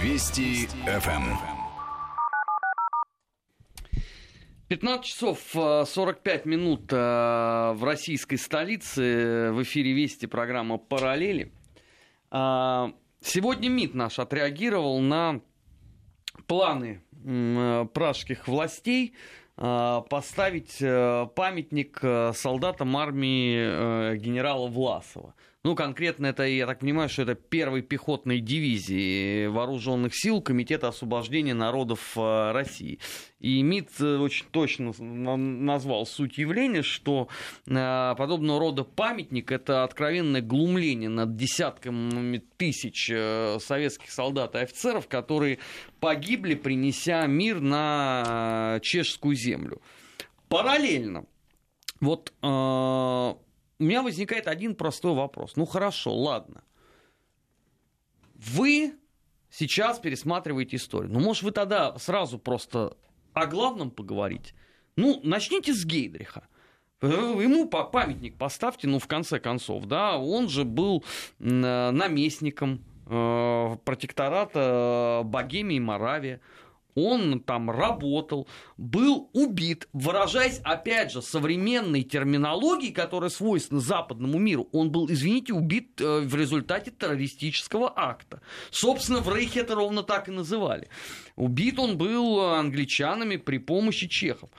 Вести 0.02 0.68
ФМ. 0.86 1.60
15 4.70 5.04
часов 5.04 5.40
45 5.52 6.26
э, 6.46 6.50
минут 6.50 6.94
э, 6.94 6.96
в 6.96 7.84
российской 7.84 8.38
столице. 8.38 9.50
В 9.52 9.64
эфире 9.64 9.94
Вести 9.94 10.28
программа 10.28 10.78
«Параллели». 10.78 11.52
А, 12.30 12.94
сегодня 13.20 13.68
МИД 13.68 13.96
наш 13.96 14.20
отреагировал 14.20 15.00
на 15.00 15.42
планы 16.46 17.02
э, 17.26 17.88
пражских 17.94 18.48
властей 18.48 19.16
поставить 19.60 20.78
памятник 21.36 22.00
солдатам 22.36 22.96
армии 22.96 24.16
генерала 24.16 24.68
Власова. 24.68 25.34
Ну, 25.66 25.75
конкретно 25.75 26.28
это, 26.28 26.44
я 26.44 26.66
так 26.66 26.80
понимаю, 26.80 27.10
что 27.10 27.24
это 27.24 27.36
первой 27.36 27.82
пехотной 27.82 28.39
дивизии 28.39 29.48
вооруженных 29.48 30.16
сил 30.16 30.42
Комитета 30.42 30.88
освобождения 30.88 31.54
народов 31.54 32.13
э, 32.16 32.51
России. 32.54 33.00
И 33.42 33.62
МИД 33.62 33.89
э, 34.00 34.18
очень 34.20 34.46
точно 34.51 34.94
назвал 34.98 36.06
суть 36.06 36.38
явления, 36.38 36.82
что 36.82 37.28
э, 37.68 38.16
подобного 38.18 38.58
рода 38.58 38.86
памятник– 38.86 39.51
это 39.54 39.84
откровенное 39.84 40.42
глумление 40.42 41.10
над 41.10 41.36
десятками 41.36 42.38
тысяч 42.56 43.12
советских 43.62 44.12
солдат 44.12 44.56
и 44.56 44.60
офицеров, 44.60 45.10
которые 45.10 45.60
погибли, 46.00 46.56
принеся 46.56 47.28
мир 47.28 47.60
на 47.60 48.80
чешскую 48.82 49.36
землю. 49.36 49.82
Параллельно, 50.48 51.25
вот 52.00 52.32
у 53.80 53.84
меня 53.84 54.04
возникает 54.04 54.48
один 54.48 54.76
простой 54.76 55.14
вопрос. 55.14 55.56
Ну 55.56 55.66
хорошо, 55.66 56.14
ладно. 56.14 56.64
Вы 58.36 58.94
сейчас 59.50 60.00
пересматриваете 60.00 60.78
историю. 60.78 61.12
Ну, 61.12 61.20
может, 61.20 61.44
вы 61.44 61.52
тогда 61.52 61.98
сразу 61.98 62.38
просто 62.40 62.98
о 63.34 63.46
главном 63.46 63.92
поговорите? 63.92 64.54
Ну, 64.96 65.20
начните 65.24 65.74
с 65.74 65.86
Гейдриха. 65.86 66.48
Ему 67.02 67.70
памятник 67.70 68.38
поставьте, 68.38 68.88
ну, 68.88 69.00
в 69.00 69.08
конце 69.08 69.40
концов, 69.40 69.86
да, 69.86 70.18
он 70.18 70.50
же 70.50 70.66
был 70.66 71.06
наместником 71.40 72.84
э, 73.06 73.78
протектората 73.86 75.22
Богемии 75.24 75.78
и 75.78 75.80
Моравия 75.80 76.42
он 76.96 77.39
там 77.41 77.69
работал, 77.69 78.48
был 78.77 79.29
убит, 79.34 79.88
выражаясь, 79.93 80.60
опять 80.63 81.12
же, 81.12 81.22
современной 81.22 82.03
терминологией, 82.03 82.93
которая 82.93 83.29
свойственна 83.29 83.79
западному 83.79 84.38
миру, 84.39 84.67
он 84.72 84.91
был, 84.91 85.10
извините, 85.10 85.53
убит 85.53 86.00
э, 86.01 86.19
в 86.19 86.36
результате 86.36 86.91
террористического 86.91 87.91
акта. 87.96 88.41
Собственно, 88.72 89.19
в 89.19 89.34
Рейхе 89.34 89.62
это 89.62 89.75
ровно 89.75 90.03
так 90.03 90.27
и 90.27 90.31
называли. 90.31 90.88
Убит 91.36 91.79
он 91.79 91.98
был 91.98 92.39
англичанами 92.41 93.38
при 93.38 93.58
помощи 93.58 94.08
чехов. 94.08 94.50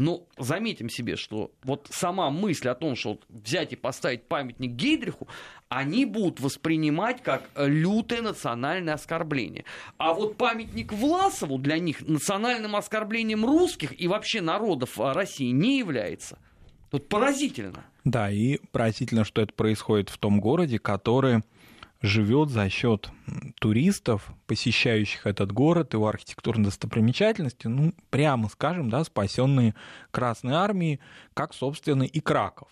Но 0.00 0.26
заметим 0.38 0.88
себе, 0.88 1.16
что 1.16 1.50
вот 1.62 1.86
сама 1.90 2.30
мысль 2.30 2.68
о 2.68 2.74
том, 2.74 2.96
что 2.96 3.20
взять 3.28 3.74
и 3.74 3.76
поставить 3.76 4.22
памятник 4.22 4.70
Гейдриху, 4.70 5.28
они 5.68 6.06
будут 6.06 6.40
воспринимать 6.40 7.22
как 7.22 7.50
лютое 7.54 8.22
национальное 8.22 8.94
оскорбление. 8.94 9.66
А 9.98 10.14
вот 10.14 10.38
памятник 10.38 10.94
Власову 10.94 11.58
для 11.58 11.78
них 11.78 12.00
национальным 12.08 12.76
оскорблением 12.76 13.44
русских 13.44 14.00
и 14.00 14.08
вообще 14.08 14.40
народов 14.40 14.98
России 14.98 15.50
не 15.50 15.76
является. 15.76 16.38
Тут 16.90 17.06
поразительно. 17.10 17.84
Да, 18.04 18.30
и 18.30 18.56
поразительно, 18.72 19.24
что 19.24 19.42
это 19.42 19.52
происходит 19.52 20.08
в 20.08 20.16
том 20.16 20.40
городе, 20.40 20.78
который 20.78 21.42
живет 22.02 22.50
за 22.50 22.68
счет 22.70 23.10
туристов, 23.60 24.32
посещающих 24.46 25.26
этот 25.26 25.52
город, 25.52 25.92
его 25.92 26.08
архитектурной 26.08 26.66
достопримечательности, 26.66 27.66
ну, 27.66 27.94
прямо 28.10 28.48
скажем, 28.48 28.90
да, 28.90 29.04
спасенные 29.04 29.74
Красной 30.10 30.54
Армией, 30.54 31.00
как, 31.34 31.52
собственно, 31.54 32.04
и 32.04 32.20
Краков. 32.20 32.68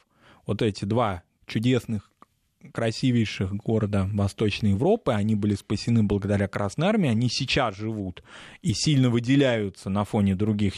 Вот 0.47 0.63
эти 0.63 0.85
два 0.85 1.23
чудесных 1.47 2.11
красивейших 2.73 3.55
города 3.55 4.09
Восточной 4.13 4.71
Европы, 4.71 5.13
они 5.13 5.35
были 5.35 5.55
спасены 5.55 6.03
благодаря 6.03 6.49
Красной 6.49 6.89
Армии, 6.89 7.09
они 7.09 7.29
сейчас 7.29 7.77
живут 7.77 8.23
и 8.63 8.73
сильно 8.75 9.11
выделяются 9.11 9.91
на 9.91 10.05
фоне 10.05 10.35
других 10.35 10.75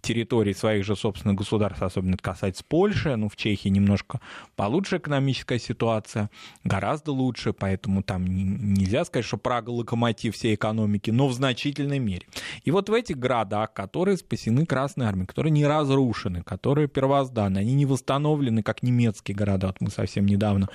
территорий 0.00 0.54
своих 0.54 0.84
же 0.84 0.96
собственных 0.96 1.36
государств, 1.36 1.82
особенно 1.82 2.14
это 2.14 2.22
касается 2.22 2.64
Польши, 2.66 3.14
ну, 3.14 3.28
в 3.28 3.36
Чехии 3.36 3.68
немножко 3.68 4.20
получше 4.56 4.96
экономическая 4.96 5.60
ситуация, 5.60 6.30
гораздо 6.64 7.12
лучше, 7.12 7.52
поэтому 7.52 8.02
там 8.02 8.24
нельзя 8.26 9.04
сказать, 9.04 9.24
что 9.24 9.36
Прага 9.36 9.70
локомотив 9.70 10.34
всей 10.34 10.56
экономики, 10.56 11.10
но 11.10 11.28
в 11.28 11.32
значительной 11.32 12.00
мере. 12.00 12.26
И 12.64 12.70
вот 12.70 12.88
в 12.88 12.92
этих 12.92 13.18
городах, 13.18 13.72
которые 13.72 14.16
спасены 14.16 14.66
Красной 14.66 15.06
Армией, 15.06 15.26
которые 15.26 15.52
не 15.52 15.66
разрушены, 15.66 16.42
которые 16.42 16.88
первозданны, 16.88 17.58
они 17.58 17.74
не 17.74 17.86
восстановлены, 17.86 18.62
как 18.62 18.82
немецкие 18.82 19.36
города, 19.36 19.68
вот 19.68 19.80
мы 19.80 19.90
совсем 19.90 20.26
недавно 20.26 20.68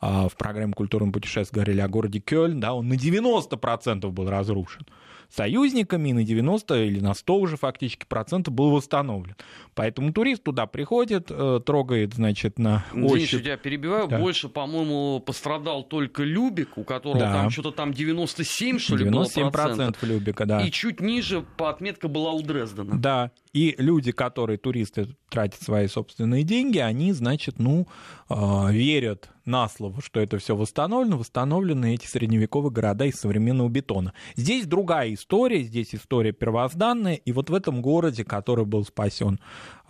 в 0.00 0.32
программе 0.36 0.72
«Культурное 0.72 1.12
путешествие» 1.12 1.62
говорили 1.62 1.80
о 1.80 1.88
городе 1.88 2.20
Кёльн, 2.20 2.60
да, 2.60 2.74
он 2.74 2.88
на 2.88 2.94
90% 2.94 4.10
был 4.10 4.30
разрушен 4.30 4.86
союзниками, 5.28 6.10
и 6.10 6.12
на 6.12 6.24
90 6.24 6.84
или 6.84 7.00
на 7.00 7.14
100 7.14 7.36
уже 7.36 7.56
фактически 7.56 8.06
процентов 8.06 8.54
был 8.54 8.70
восстановлен. 8.70 9.36
Поэтому 9.74 10.12
турист 10.12 10.42
туда 10.42 10.66
приходит, 10.66 11.26
э, 11.30 11.60
трогает, 11.64 12.14
значит, 12.14 12.58
на 12.58 12.84
ощупь. 12.94 13.30
Денис, 13.30 13.46
я 13.46 13.56
перебиваю, 13.56 14.08
да. 14.08 14.18
больше, 14.18 14.48
по-моему, 14.48 15.20
пострадал 15.20 15.82
только 15.82 16.22
Любик, 16.22 16.78
у 16.78 16.84
которого 16.84 17.20
да. 17.20 17.32
там 17.32 17.50
что-то 17.50 17.72
там 17.72 17.92
97, 17.92 18.78
что 18.78 18.96
ли, 18.96 19.04
97 19.04 19.42
было 19.42 19.50
процентов. 19.50 20.02
Любика, 20.02 20.46
да. 20.46 20.62
И 20.62 20.70
чуть 20.70 21.00
ниже 21.00 21.44
по 21.56 21.70
отметка 21.70 22.08
была 22.08 22.32
у 22.32 22.42
Дрездена. 22.42 22.98
Да, 22.98 23.30
и 23.58 23.74
люди, 23.76 24.12
которые, 24.12 24.56
туристы, 24.56 25.16
тратят 25.28 25.60
свои 25.60 25.88
собственные 25.88 26.44
деньги, 26.44 26.78
они, 26.78 27.10
значит, 27.10 27.58
ну, 27.58 27.88
э, 28.30 28.68
верят 28.70 29.30
на 29.44 29.68
слово, 29.68 30.00
что 30.00 30.20
это 30.20 30.38
все 30.38 30.54
восстановлено, 30.54 31.18
восстановлены 31.18 31.94
эти 31.94 32.06
средневековые 32.06 32.70
города 32.70 33.04
из 33.04 33.16
современного 33.16 33.68
бетона. 33.68 34.12
Здесь 34.36 34.64
другая 34.66 35.12
история, 35.12 35.64
здесь 35.64 35.92
история 35.92 36.30
первозданная, 36.30 37.14
и 37.14 37.32
вот 37.32 37.50
в 37.50 37.54
этом 37.54 37.82
городе, 37.82 38.24
который 38.24 38.64
был 38.64 38.84
спасен 38.84 39.40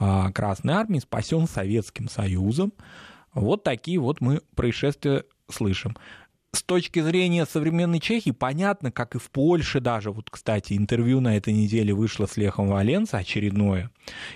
э, 0.01 0.33
Красной 0.33 0.73
Армией, 0.73 1.03
спасен 1.03 1.47
Советским 1.47 2.09
Союзом, 2.09 2.73
вот 3.35 3.65
такие 3.65 3.99
вот 3.99 4.23
мы 4.23 4.41
происшествия 4.55 5.25
слышим 5.51 5.95
с 6.52 6.62
точки 6.62 7.00
зрения 7.00 7.45
современной 7.45 8.00
Чехии 8.00 8.31
понятно, 8.31 8.90
как 8.90 9.14
и 9.14 9.19
в 9.19 9.31
Польше 9.31 9.81
даже. 9.81 10.11
Вот, 10.11 10.31
кстати, 10.31 10.75
интервью 10.75 11.21
на 11.21 11.37
этой 11.37 11.52
неделе 11.52 11.93
вышло 11.93 12.26
с 12.26 12.37
Лехом 12.37 12.69
Валенца, 12.69 13.19
очередное. 13.19 13.90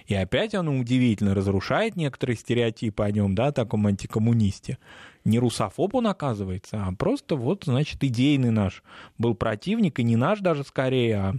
И 0.06 0.14
опять 0.14 0.54
оно 0.54 0.78
удивительно 0.78 1.34
разрушает 1.34 1.96
некоторые 1.96 2.36
стереотипы 2.36 3.02
о 3.02 3.10
нем, 3.10 3.34
да, 3.34 3.50
таком 3.50 3.86
антикоммунисте. 3.86 4.78
Не 5.24 5.38
русофоб 5.38 5.94
он 5.94 6.08
оказывается, 6.08 6.84
а 6.84 6.92
просто 6.92 7.36
вот, 7.36 7.64
значит, 7.64 8.02
идейный 8.04 8.50
наш 8.50 8.82
был 9.18 9.34
противник, 9.34 9.98
и 9.98 10.02
не 10.02 10.16
наш 10.16 10.40
даже 10.40 10.64
скорее, 10.64 11.16
а 11.16 11.34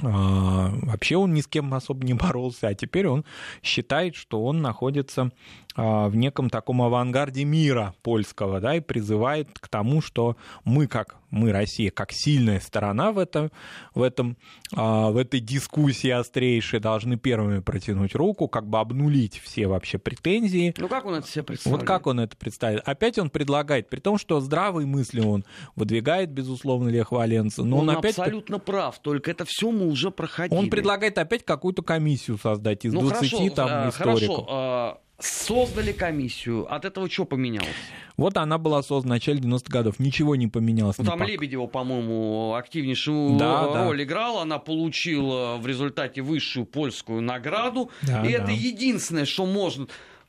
а, 0.00 0.70
вообще 0.82 1.16
он 1.16 1.34
ни 1.34 1.40
с 1.40 1.46
кем 1.46 1.72
особо 1.74 2.04
не 2.04 2.14
боролся, 2.14 2.68
а 2.68 2.74
теперь 2.74 3.06
он 3.06 3.24
считает, 3.62 4.16
что 4.16 4.44
он 4.44 4.62
находится 4.62 5.30
в 5.76 6.14
неком 6.14 6.50
таком 6.50 6.82
авангарде 6.82 7.44
мира 7.44 7.94
польского, 8.02 8.60
да, 8.60 8.76
и 8.76 8.80
призывает 8.80 9.48
к 9.58 9.68
тому, 9.68 10.00
что 10.00 10.36
мы, 10.64 10.86
как 10.86 11.16
мы, 11.32 11.50
Россия, 11.50 11.90
как 11.90 12.12
сильная 12.12 12.60
сторона 12.60 13.10
в, 13.10 13.18
этом, 13.18 13.50
в, 13.94 14.02
этом, 14.02 14.36
а, 14.74 15.10
в 15.10 15.16
этой 15.16 15.40
дискуссии 15.40 16.10
острейшей, 16.10 16.78
должны 16.78 17.16
первыми 17.16 17.60
протянуть 17.60 18.14
руку, 18.14 18.48
как 18.48 18.68
бы 18.68 18.78
обнулить 18.78 19.40
все 19.42 19.66
вообще 19.66 19.98
претензии. 19.98 20.74
Ну, 20.76 20.88
как 20.88 21.06
он 21.06 21.14
это 21.14 21.26
себе 21.26 21.42
представляет? 21.42 21.80
Вот 21.80 21.86
как 21.86 22.06
он 22.06 22.20
это 22.20 22.36
представляет? 22.36 22.86
Опять 22.86 23.18
он 23.18 23.30
предлагает, 23.30 23.88
при 23.88 24.00
том, 24.00 24.18
что 24.18 24.40
здравые 24.40 24.86
мысли 24.86 25.20
он 25.20 25.44
выдвигает, 25.74 26.30
безусловно, 26.30 26.90
Лех 26.90 27.12
Валенца, 27.12 27.64
но 27.64 27.78
он, 27.78 27.88
он 27.88 27.96
опять... 27.96 28.18
абсолютно 28.18 28.58
прав, 28.58 28.98
только 28.98 29.30
это 29.30 29.46
все 29.46 29.70
мы 29.70 29.86
уже 29.86 30.10
проходили. 30.10 30.58
Он 30.58 30.68
предлагает 30.68 31.16
опять 31.16 31.44
какую-то 31.46 31.82
комиссию 31.82 32.36
создать 32.36 32.84
из 32.84 32.92
ну, 32.92 33.00
20 33.00 33.30
хорошо, 33.30 33.54
там 33.54 33.88
историков. 33.88 34.46
Хорошо, 34.46 35.00
Создали 35.22 35.92
комиссию. 35.92 36.72
От 36.72 36.84
этого 36.84 37.08
что 37.08 37.24
поменялось? 37.24 37.68
Вот 38.16 38.36
она 38.36 38.58
была 38.58 38.82
создана 38.82 39.14
в 39.14 39.18
начале 39.18 39.38
90-х 39.38 39.66
годов. 39.68 40.00
Ничего 40.00 40.34
не 40.34 40.48
поменялось. 40.48 40.98
Ну, 40.98 41.04
там 41.04 41.20
пока. 41.20 41.30
Лебедева, 41.30 41.66
по-моему, 41.66 42.54
активнейшую 42.54 43.38
да, 43.38 43.84
роль 43.84 43.98
да. 43.98 44.02
играла. 44.02 44.42
Она 44.42 44.58
получила 44.58 45.58
в 45.58 45.66
результате 45.66 46.22
высшую 46.22 46.66
польскую 46.66 47.22
награду. 47.22 47.90
Да, 48.02 48.26
и 48.26 48.32
да. 48.32 48.42
это 48.42 48.50
единственное, 48.50 49.24
что 49.24 49.46
можно 49.46 49.86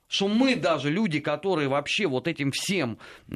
что 0.07 0.27
мы 0.27 0.55
даже, 0.55 0.91
люди, 0.91 1.19
которые 1.19 1.69
вообще 1.69 2.05
вот 2.05 2.27
этим 2.27 2.51
всем 2.51 2.99
э, 3.29 3.33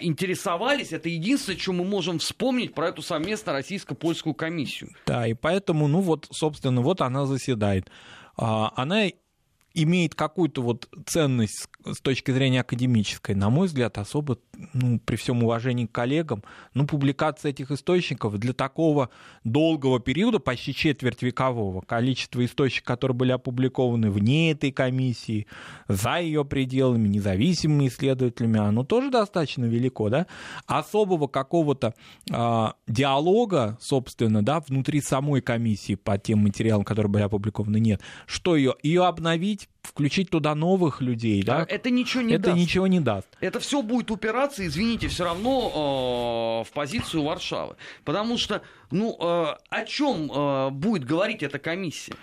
интересовались, 0.00 0.92
это 0.92 1.08
единственное, 1.08 1.58
что 1.58 1.72
мы 1.72 1.82
можем 1.84 2.18
вспомнить 2.18 2.74
про 2.74 2.88
эту 2.88 3.00
совместно 3.00 3.54
российско-польскую 3.54 4.34
комиссию. 4.34 4.90
Да, 5.06 5.26
и 5.26 5.32
поэтому, 5.32 5.88
ну 5.88 6.00
вот, 6.00 6.26
собственно, 6.30 6.82
вот 6.82 7.00
она 7.00 7.24
заседает. 7.24 7.90
А, 8.36 8.70
она 8.76 9.06
имеет 9.74 10.14
какую-то 10.14 10.62
вот 10.62 10.88
ценность 11.06 11.68
с 11.84 12.00
точки 12.00 12.30
зрения 12.30 12.60
академической, 12.60 13.34
на 13.34 13.50
мой 13.50 13.66
взгляд, 13.66 13.98
особо, 13.98 14.38
ну, 14.72 15.00
при 15.00 15.16
всем 15.16 15.42
уважении 15.42 15.86
к 15.86 15.92
коллегам, 15.92 16.44
ну, 16.72 16.86
публикация 16.86 17.50
этих 17.50 17.72
источников 17.72 18.38
для 18.38 18.52
такого 18.52 19.10
долгого 19.42 19.98
периода, 20.00 20.38
почти 20.38 20.74
четверть 20.74 21.22
векового, 21.22 21.80
количество 21.80 22.44
источников, 22.44 22.86
которые 22.86 23.16
были 23.16 23.32
опубликованы 23.32 24.10
вне 24.10 24.52
этой 24.52 24.70
комиссии, 24.70 25.46
за 25.88 26.18
ее 26.18 26.44
пределами, 26.44 27.08
независимыми 27.08 27.88
исследователями, 27.88 28.60
оно 28.60 28.84
тоже 28.84 29.10
достаточно 29.10 29.64
велико, 29.64 30.08
да? 30.08 30.26
Особого 30.66 31.26
какого-то 31.26 31.94
э, 32.30 32.66
диалога, 32.86 33.76
собственно, 33.80 34.44
да, 34.44 34.60
внутри 34.60 35.00
самой 35.00 35.40
комиссии 35.40 35.96
по 35.96 36.16
тем 36.16 36.40
материалам, 36.40 36.84
которые 36.84 37.10
были 37.10 37.24
опубликованы, 37.24 37.78
нет. 37.78 38.00
Что 38.26 38.56
ее? 38.56 38.74
Ее 38.82 39.04
обновить, 39.06 39.63
включить 39.82 40.30
туда 40.30 40.54
новых 40.54 41.00
людей, 41.00 41.42
да? 41.42 41.64
Это 41.68 41.90
ничего 41.90 42.22
не 42.22 42.34
это 42.34 42.46
даст. 42.46 42.56
ничего 42.56 42.86
не 42.86 43.00
даст. 43.00 43.28
Это 43.40 43.60
все 43.60 43.82
будет 43.82 44.10
упираться, 44.10 44.66
извините, 44.66 45.08
все 45.08 45.24
равно 45.24 46.64
э, 46.64 46.68
в 46.68 46.72
позицию 46.72 47.22
Варшавы. 47.22 47.76
Потому 48.04 48.38
что, 48.38 48.62
ну, 48.90 49.16
э, 49.20 49.56
о 49.68 49.84
чем 49.86 50.30
э, 50.32 50.70
будет 50.70 51.04
говорить 51.04 51.42
эта 51.42 51.58
комиссия? 51.58 52.14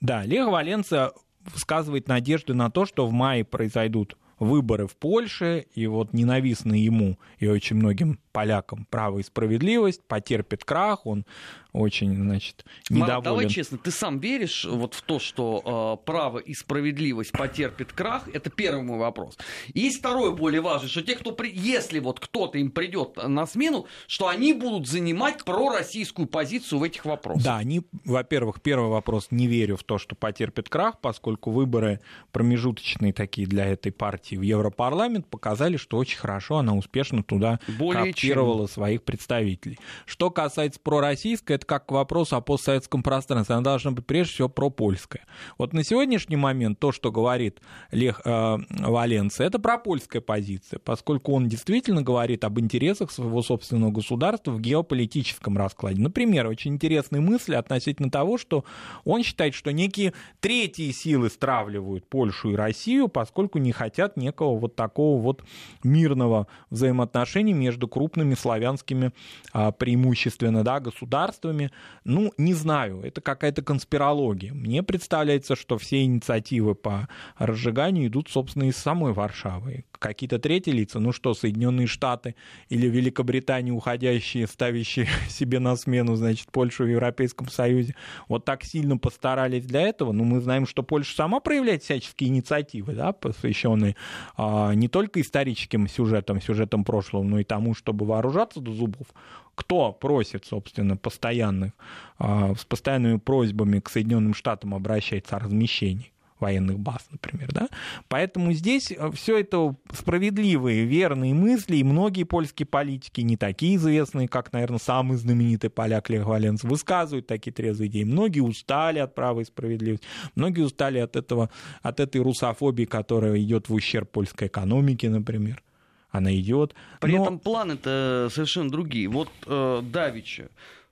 Да, 0.00 0.24
Лех 0.24 0.48
Валенца 0.48 1.12
высказывает 1.52 2.08
надежды 2.08 2.54
на 2.54 2.70
то, 2.70 2.86
что 2.86 3.06
в 3.06 3.12
мае 3.12 3.44
произойдут 3.44 4.16
выборы 4.40 4.86
в 4.86 4.96
Польше, 4.96 5.66
и 5.74 5.86
вот 5.86 6.12
ненавистный 6.14 6.80
ему 6.80 7.18
и 7.38 7.46
очень 7.46 7.76
многим 7.76 8.18
полякам 8.32 8.86
право 8.90 9.18
и 9.18 9.22
справедливость 9.22 10.02
потерпит 10.02 10.64
крах, 10.64 11.06
он 11.06 11.26
очень, 11.72 12.14
значит, 12.16 12.64
недоволен. 12.88 13.08
Марат, 13.08 13.24
давай 13.24 13.48
честно, 13.48 13.78
ты 13.78 13.90
сам 13.90 14.18
веришь 14.18 14.64
вот 14.64 14.94
в 14.94 15.02
то, 15.02 15.18
что 15.18 15.98
э, 16.00 16.04
право 16.04 16.38
и 16.38 16.54
справедливость 16.54 17.32
потерпит 17.32 17.92
крах? 17.92 18.28
Это 18.32 18.50
первый 18.50 18.82
мой 18.82 18.98
вопрос. 18.98 19.38
И 19.72 19.80
есть 19.80 19.98
второй 19.98 20.34
более 20.34 20.60
важный, 20.60 20.88
что 20.88 21.02
те, 21.02 21.14
кто 21.14 21.32
при... 21.32 21.50
если 21.50 21.98
вот 21.98 22.20
кто-то 22.20 22.58
им 22.58 22.70
придет 22.70 23.16
на 23.16 23.46
смену, 23.46 23.86
что 24.06 24.28
они 24.28 24.52
будут 24.52 24.88
занимать 24.88 25.44
пророссийскую 25.44 26.26
позицию 26.26 26.80
в 26.80 26.82
этих 26.82 27.04
вопросах. 27.04 27.44
Да, 27.44 27.58
они, 27.58 27.82
во-первых, 28.04 28.60
первый 28.60 28.90
вопрос, 28.90 29.28
не 29.30 29.46
верю 29.46 29.76
в 29.76 29.84
то, 29.84 29.98
что 29.98 30.14
потерпит 30.14 30.68
крах, 30.68 31.00
поскольку 31.00 31.50
выборы 31.50 32.00
промежуточные 32.32 33.12
такие 33.12 33.46
для 33.46 33.66
этой 33.66 33.92
партии 33.92 34.36
в 34.36 34.42
Европарламент 34.42 35.26
показали, 35.26 35.76
что 35.76 35.98
очень 35.98 36.18
хорошо 36.18 36.58
она 36.58 36.74
успешно 36.74 37.22
туда 37.22 37.60
более 37.78 38.12
коптировала 38.12 38.66
чем. 38.66 38.74
своих 38.74 39.02
представителей. 39.02 39.78
Что 40.06 40.30
касается 40.30 40.80
пророссийской, 40.80 41.56
это 41.60 41.66
как 41.66 41.86
к 41.86 41.92
вопросу 41.92 42.36
о 42.36 42.40
постсоветском 42.40 43.02
пространстве. 43.02 43.54
Она 43.54 43.62
должна 43.62 43.90
быть 43.90 44.06
прежде 44.06 44.34
всего 44.34 44.48
пропольская. 44.48 45.24
Вот 45.58 45.72
на 45.72 45.84
сегодняшний 45.84 46.36
момент 46.36 46.78
то, 46.78 46.90
что 46.92 47.12
говорит 47.12 47.60
Лех 47.92 48.22
э, 48.24 48.56
Валенция, 48.70 49.46
это 49.46 49.58
пропольская 49.58 50.22
позиция, 50.22 50.78
поскольку 50.78 51.32
он 51.32 51.48
действительно 51.48 52.02
говорит 52.02 52.44
об 52.44 52.58
интересах 52.58 53.10
своего 53.10 53.42
собственного 53.42 53.90
государства 53.90 54.52
в 54.52 54.60
геополитическом 54.60 55.58
раскладе. 55.58 56.00
Например, 56.00 56.46
очень 56.46 56.74
интересные 56.74 57.20
мысли 57.20 57.54
относительно 57.54 58.10
того, 58.10 58.38
что 58.38 58.64
он 59.04 59.22
считает, 59.22 59.54
что 59.54 59.72
некие 59.72 60.14
третьи 60.40 60.90
силы 60.92 61.28
стравливают 61.28 62.08
Польшу 62.08 62.52
и 62.52 62.54
Россию, 62.54 63.08
поскольку 63.08 63.58
не 63.58 63.72
хотят 63.72 64.16
некого 64.16 64.58
вот 64.58 64.76
такого 64.76 65.20
вот 65.20 65.44
мирного 65.84 66.46
взаимоотношения 66.70 67.52
между 67.52 67.86
крупными 67.88 68.34
славянскими 68.34 69.12
а, 69.52 69.72
преимущественно 69.72 70.64
да, 70.64 70.80
государствами, 70.80 71.49
жертвами. 71.50 71.70
Ну, 72.04 72.32
не 72.38 72.54
знаю, 72.54 73.00
это 73.02 73.20
какая-то 73.20 73.62
конспирология. 73.62 74.52
Мне 74.52 74.82
представляется, 74.82 75.56
что 75.56 75.78
все 75.78 76.02
инициативы 76.02 76.74
по 76.74 77.08
разжиганию 77.38 78.06
идут, 78.06 78.28
собственно, 78.30 78.64
из 78.64 78.76
самой 78.76 79.12
Варшавы. 79.12 79.84
Какие-то 80.00 80.38
третьи 80.38 80.70
лица, 80.70 80.98
ну 80.98 81.12
что, 81.12 81.34
Соединенные 81.34 81.86
Штаты 81.86 82.34
или 82.70 82.86
Великобритания, 82.86 83.70
уходящие, 83.70 84.46
ставящие 84.46 85.06
себе 85.28 85.58
на 85.58 85.76
смену, 85.76 86.16
значит, 86.16 86.50
Польшу 86.50 86.84
в 86.84 86.88
Европейском 86.88 87.50
Союзе, 87.50 87.94
вот 88.26 88.46
так 88.46 88.64
сильно 88.64 88.96
постарались 88.96 89.66
для 89.66 89.82
этого. 89.82 90.12
Ну, 90.12 90.24
мы 90.24 90.40
знаем, 90.40 90.66
что 90.66 90.82
Польша 90.82 91.14
сама 91.14 91.40
проявляет 91.40 91.82
всяческие 91.82 92.30
инициативы, 92.30 92.94
да, 92.94 93.12
посвященные 93.12 93.94
а, 94.38 94.72
не 94.72 94.88
только 94.88 95.20
историческим 95.20 95.86
сюжетам, 95.86 96.40
сюжетам 96.40 96.82
прошлого, 96.82 97.22
но 97.22 97.38
и 97.38 97.44
тому, 97.44 97.74
чтобы 97.74 98.06
вооружаться 98.06 98.60
до 98.60 98.72
зубов 98.72 99.06
кто 99.54 99.92
просит, 99.92 100.46
собственно, 100.46 100.96
постоянных, 100.96 101.72
а, 102.18 102.54
с 102.54 102.64
постоянными 102.64 103.18
просьбами 103.18 103.80
к 103.80 103.90
Соединенным 103.90 104.32
Штатам 104.32 104.74
обращается 104.74 105.36
о 105.36 105.40
размещении 105.40 106.12
военных 106.40 106.78
баз, 106.78 107.06
например, 107.10 107.50
да. 107.52 107.68
Поэтому 108.08 108.52
здесь 108.52 108.92
э, 108.92 109.10
все 109.12 109.38
это 109.38 109.74
справедливые, 109.92 110.84
верные 110.84 111.34
мысли, 111.34 111.76
и 111.76 111.84
многие 111.84 112.24
польские 112.24 112.66
политики, 112.66 113.20
не 113.20 113.36
такие 113.36 113.76
известные, 113.76 114.28
как, 114.28 114.52
наверное, 114.52 114.78
самый 114.78 115.16
знаменитый 115.16 115.70
поляк 115.70 116.08
Лех 116.10 116.26
Валенц, 116.26 116.64
высказывают 116.64 117.26
такие 117.26 117.52
трезвые 117.52 117.88
идеи. 117.88 118.04
Многие 118.04 118.40
устали 118.40 118.98
от 118.98 119.14
права 119.14 119.40
и 119.40 119.44
справедливости, 119.44 120.06
многие 120.34 120.62
устали 120.62 120.98
от 120.98 121.16
этого, 121.16 121.50
от 121.82 122.00
этой 122.00 122.20
русофобии, 122.20 122.84
которая 122.84 123.40
идет 123.40 123.68
в 123.68 123.74
ущерб 123.74 124.10
польской 124.10 124.48
экономике, 124.48 125.08
например 125.08 125.62
она 126.10 126.34
идет. 126.34 126.74
При 127.00 127.16
но... 127.16 127.22
этом 127.22 127.38
планы-то 127.38 128.28
совершенно 128.32 128.70
другие. 128.70 129.08
Вот 129.08 129.28
э, 129.46 129.80
Давича, 129.82 130.48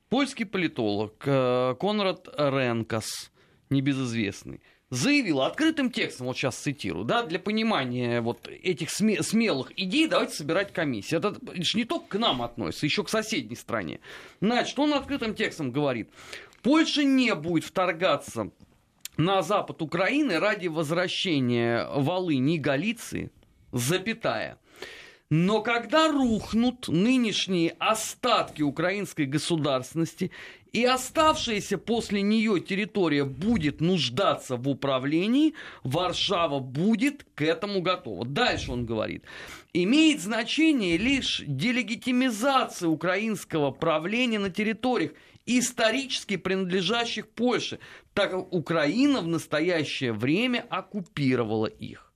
польский 0.09 0.47
политолог 0.47 1.15
э, 1.25 1.75
Конрад 1.79 2.29
Ренкас, 2.37 3.31
небезызвестный, 3.71 4.61
заявил 4.91 5.43
открытым 5.43 5.91
текстом, 5.91 6.27
вот 6.27 6.37
сейчас 6.37 6.57
цитирую, 6.57 7.05
да, 7.05 7.23
для 7.23 7.39
понимания 7.39 8.21
вот 8.21 8.49
этих 8.49 8.89
сме- 8.89 9.23
смелых 9.23 9.79
идей 9.79 10.07
давайте 10.09 10.35
собирать 10.35 10.73
комиссию. 10.73 11.21
Это 11.21 11.37
лишь 11.53 11.75
не 11.75 11.85
только 11.85 12.17
к 12.17 12.19
нам 12.19 12.43
относится, 12.43 12.87
еще 12.87 13.05
к 13.05 13.09
соседней 13.09 13.57
стране. 13.57 14.01
Значит, 14.41 14.79
он 14.79 14.95
открытым 14.95 15.35
текстом 15.35 15.73
говорит, 15.73 16.11
Польша 16.63 17.05
не 17.05 17.35
будет 17.35 17.65
вторгаться 17.65 18.51
на 19.17 19.43
запад 19.43 19.83
Украины 19.83 20.39
ради 20.39 20.69
возвращения 20.69 21.87
Волыни 21.95 22.57
и 22.57 22.59
Галиции, 22.59 23.31
запятая. 23.73 24.59
Но 25.31 25.61
когда 25.61 26.11
рухнут 26.11 26.89
нынешние 26.89 27.77
остатки 27.79 28.63
украинской 28.63 29.27
государственности 29.27 30.31
и 30.73 30.87
оставшаяся 30.87 31.77
после 31.77 32.23
нее 32.23 32.61
территория 32.61 33.25
будет 33.25 33.83
нуждаться 33.83 34.57
в 34.57 34.67
управлении, 34.67 35.53
Варшава 35.85 36.61
будет 36.61 37.27
к 37.35 37.43
этому 37.43 37.83
готова. 37.83 38.25
Дальше 38.25 38.73
он 38.73 38.87
говорит. 38.87 39.25
Имеет 39.75 40.23
значение 40.23 40.97
лишь 40.97 41.43
делегитимизация 41.47 42.89
украинского 42.89 43.71
правления 43.71 44.39
на 44.39 44.49
территориях, 44.49 45.13
исторически 45.45 46.39
принадлежащих 46.39 47.29
Польше, 47.29 47.81
так 48.15 48.31
как 48.31 48.53
Украина 48.55 49.21
в 49.21 49.27
настоящее 49.27 50.15
время 50.15 50.65
оккупировала 50.71 51.67
их. 51.67 52.08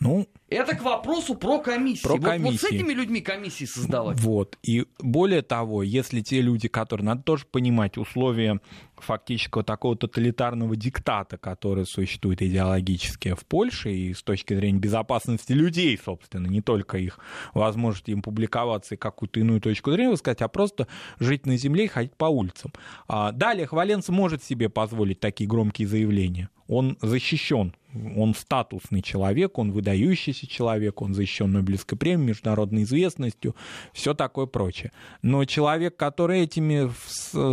Ну, 0.00 0.26
это 0.48 0.74
к 0.74 0.82
вопросу 0.82 1.34
про 1.34 1.58
комиссии. 1.58 2.02
Про 2.02 2.16
вот, 2.16 2.24
комиссии. 2.24 2.52
вот 2.52 2.60
с 2.60 2.64
этими 2.64 2.92
людьми 2.94 3.20
комиссии 3.20 3.66
создавать. 3.66 4.18
Вот. 4.20 4.58
И 4.62 4.86
более 4.98 5.42
того, 5.42 5.82
если 5.82 6.22
те 6.22 6.40
люди, 6.40 6.68
которые, 6.68 7.04
надо 7.04 7.22
тоже 7.22 7.44
понимать 7.44 7.98
условия 7.98 8.60
фактического 9.02 9.64
такого 9.64 9.96
тоталитарного 9.96 10.76
диктата, 10.76 11.36
который 11.36 11.86
существует 11.86 12.42
идеологически 12.42 13.34
в 13.34 13.44
Польше 13.46 13.92
и 13.92 14.14
с 14.14 14.22
точки 14.22 14.54
зрения 14.54 14.78
безопасности 14.78 15.52
людей, 15.52 15.98
собственно, 16.02 16.46
не 16.46 16.60
только 16.60 16.98
их 16.98 17.18
возможности 17.54 18.10
им 18.10 18.22
публиковаться 18.22 18.94
и 18.94 18.98
какую-то 18.98 19.40
иную 19.40 19.60
точку 19.60 19.92
зрения 19.92 20.10
высказать, 20.10 20.42
а 20.42 20.48
просто 20.48 20.86
жить 21.18 21.46
на 21.46 21.56
земле 21.56 21.84
и 21.84 21.88
ходить 21.88 22.16
по 22.16 22.26
улицам. 22.26 22.72
А 23.08 23.32
далее 23.32 23.66
Хваленц 23.66 24.08
может 24.08 24.42
себе 24.42 24.68
позволить 24.68 25.20
такие 25.20 25.48
громкие 25.48 25.88
заявления. 25.88 26.48
Он 26.68 26.96
защищен, 27.02 27.74
он 28.16 28.34
статусный 28.34 29.02
человек, 29.02 29.58
он 29.58 29.72
выдающийся 29.72 30.46
человек, 30.46 31.02
он 31.02 31.14
защищен 31.14 31.50
Нобелевской 31.50 31.98
премией, 31.98 32.28
международной 32.28 32.84
известностью, 32.84 33.56
все 33.92 34.14
такое 34.14 34.46
прочее. 34.46 34.92
Но 35.22 35.44
человек, 35.44 35.96
который 35.96 36.42
этими 36.42 36.90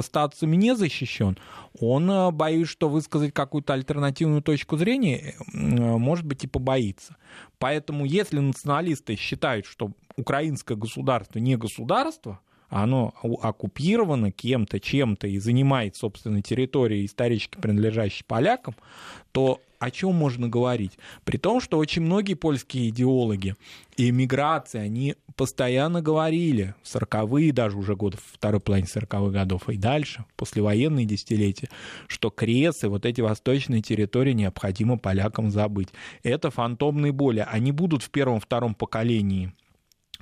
статусами 0.02 0.56
не 0.56 0.76
защищен, 0.76 1.37
он, 1.80 2.10
э, 2.10 2.32
боюсь, 2.32 2.70
что 2.70 2.90
высказать 2.90 3.34
какую-то 3.34 3.74
альтернативную 3.74 4.42
точку 4.42 4.78
зрения, 4.78 5.36
э, 5.38 5.58
может 5.58 6.26
быть, 6.26 6.44
и 6.44 6.48
побоится. 6.48 7.16
Поэтому, 7.60 8.06
если 8.06 8.40
националисты 8.40 9.16
считают, 9.16 9.66
что 9.66 9.92
украинское 10.16 10.78
государство 10.78 11.40
не 11.40 11.56
государство, 11.56 12.40
оно 12.70 13.14
оккупировано 13.42 14.32
кем-то, 14.32 14.80
чем-то 14.80 15.28
и 15.28 15.40
занимает 15.40 15.96
собственной 15.96 16.42
территории, 16.42 17.06
исторически 17.06 17.58
принадлежащей 17.58 18.26
полякам, 18.26 18.76
то 19.32 19.62
о 19.80 19.92
чем 19.92 20.16
можно 20.16 20.50
говорить? 20.50 20.98
При 21.24 21.38
том, 21.38 21.62
что 21.62 21.78
очень 21.78 22.02
многие 22.02 22.34
польские 22.34 22.90
идеологи 22.90 23.56
и 23.96 24.10
эмиграции, 24.10 24.80
они 24.80 25.16
постоянно 25.38 26.02
говорили 26.02 26.76
в 26.84 26.94
40-е, 26.94 27.54
даже 27.54 27.78
уже 27.78 27.96
годы, 27.96 28.18
второй 28.34 28.60
половине 28.60 28.88
40-х 28.88 29.30
годов 29.30 29.70
и 29.70 29.78
дальше, 29.78 30.26
послевоенные 30.36 31.06
десятилетия, 31.06 31.70
что 32.08 32.30
крест 32.30 32.84
и 32.84 32.88
вот 32.88 33.06
эти 33.06 33.22
восточные 33.22 33.82
территории 33.82 34.34
необходимо 34.34 34.98
полякам 34.98 35.52
забыть. 35.52 35.90
Это 36.24 36.50
фантомные 36.50 37.14
боли. 37.14 37.46
Они 37.48 37.72
будут 37.72 38.04
в 38.04 38.10
первом-втором 38.10 38.74
поколении 38.74 39.54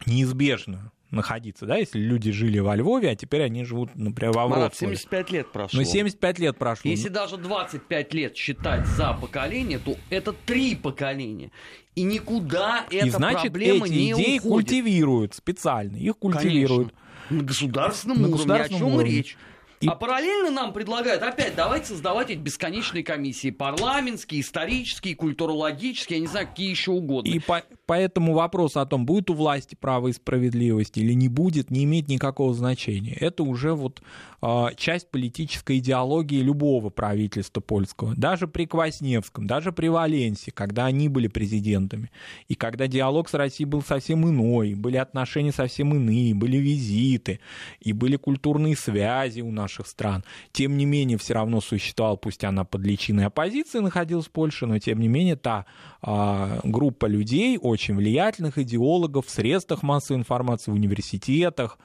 неизбежно 0.05 0.91
находиться, 1.15 1.65
да, 1.65 1.77
если 1.77 1.99
люди 1.99 2.31
жили 2.31 2.59
во 2.59 2.75
Львове, 2.75 3.09
а 3.09 3.15
теперь 3.15 3.41
они 3.43 3.63
живут, 3.63 3.95
например, 3.95 4.33
во 4.33 4.47
Вроцлаве. 4.47 4.59
Марат, 4.59 4.75
75 4.75 5.31
лет 5.31 5.51
прошло. 5.51 5.79
Ну, 5.79 5.85
75 5.85 6.39
лет 6.39 6.57
прошло. 6.57 6.91
Если 6.91 7.09
даже 7.09 7.37
25 7.37 8.13
лет 8.13 8.35
считать 8.35 8.85
за 8.85 9.13
поколение, 9.13 9.79
то 9.79 9.95
это 10.09 10.33
три 10.33 10.75
поколения. 10.75 11.51
И 11.95 12.03
никуда 12.03 12.85
эта 12.91 13.07
и, 13.07 13.09
значит, 13.09 13.41
проблема 13.43 13.85
эти 13.85 13.93
не 13.93 14.11
идеи 14.11 14.37
уходит. 14.39 14.41
культивируют 14.41 15.33
специально, 15.33 15.95
их 15.95 16.17
культивируют. 16.17 16.89
Конечно. 16.89 17.05
На 17.29 17.43
государственном 17.43 18.17
На 18.17 18.27
уровне, 18.27 18.37
государственном 18.37 18.81
о 18.81 18.85
чем 18.85 18.95
уровне. 18.95 19.15
речь? 19.15 19.37
И... 19.81 19.87
А 19.87 19.95
параллельно 19.95 20.51
нам 20.51 20.73
предлагают 20.73 21.21
опять 21.21 21.55
давайте 21.55 21.87
создавать 21.87 22.29
эти 22.29 22.39
бесконечные 22.39 23.03
комиссии. 23.03 23.51
Парламентские, 23.51 24.41
исторические, 24.41 25.15
культурологические, 25.15 26.17
я 26.17 26.21
не 26.21 26.27
знаю, 26.27 26.47
какие 26.47 26.69
еще 26.69 26.91
угодно. 26.91 27.29
И 27.29 27.39
по 27.39 27.63
поэтому 27.85 28.33
вопрос 28.33 28.77
о 28.77 28.85
том, 28.85 29.05
будет 29.05 29.29
у 29.29 29.33
власти 29.33 29.75
право 29.75 30.07
и 30.07 30.13
справедливость 30.13 30.97
или 30.97 31.13
не 31.13 31.29
будет, 31.29 31.71
не 31.71 31.83
имеет 31.83 32.07
никакого 32.07 32.53
значения. 32.53 33.13
Это 33.13 33.43
уже 33.43 33.73
вот 33.73 34.01
э, 34.41 34.65
часть 34.77 35.09
политической 35.09 35.77
идеологии 35.79 36.41
любого 36.41 36.89
правительства 36.89 37.61
польского. 37.61 38.15
Даже 38.15 38.47
при 38.47 38.65
Квасневском, 38.65 39.47
даже 39.47 39.71
при 39.71 39.87
Валенсе, 39.87 40.51
когда 40.51 40.85
они 40.85 41.09
были 41.09 41.27
президентами, 41.27 42.11
и 42.47 42.55
когда 42.55 42.87
диалог 42.87 43.29
с 43.29 43.33
Россией 43.33 43.67
был 43.67 43.81
совсем 43.81 44.27
иной, 44.27 44.73
были 44.73 44.97
отношения 44.97 45.51
совсем 45.51 45.93
иные, 45.95 46.33
были 46.33 46.57
визиты, 46.57 47.39
и 47.79 47.93
были 47.93 48.15
культурные 48.15 48.75
связи 48.75 49.41
у 49.41 49.51
наших 49.51 49.87
стран. 49.87 50.23
Тем 50.51 50.77
не 50.77 50.85
менее, 50.85 51.17
все 51.17 51.33
равно 51.33 51.61
существовал, 51.61 52.17
пусть 52.17 52.43
она 52.43 52.63
под 52.63 52.81
личиной 52.81 53.25
оппозиции 53.25 53.79
находилась 53.79 54.27
в 54.27 54.31
Польше, 54.31 54.65
но 54.65 54.79
тем 54.79 54.99
не 54.99 55.07
менее 55.07 55.35
та 55.35 55.65
э, 56.01 56.59
группа 56.63 57.05
людей, 57.05 57.57
очень 57.75 57.95
влиятельных 57.95 58.57
идеологов 58.57 59.27
в 59.27 59.29
средствах 59.29 59.83
массовой 59.83 60.17
информации, 60.19 60.71
в 60.71 60.73
университетах, 60.73 61.77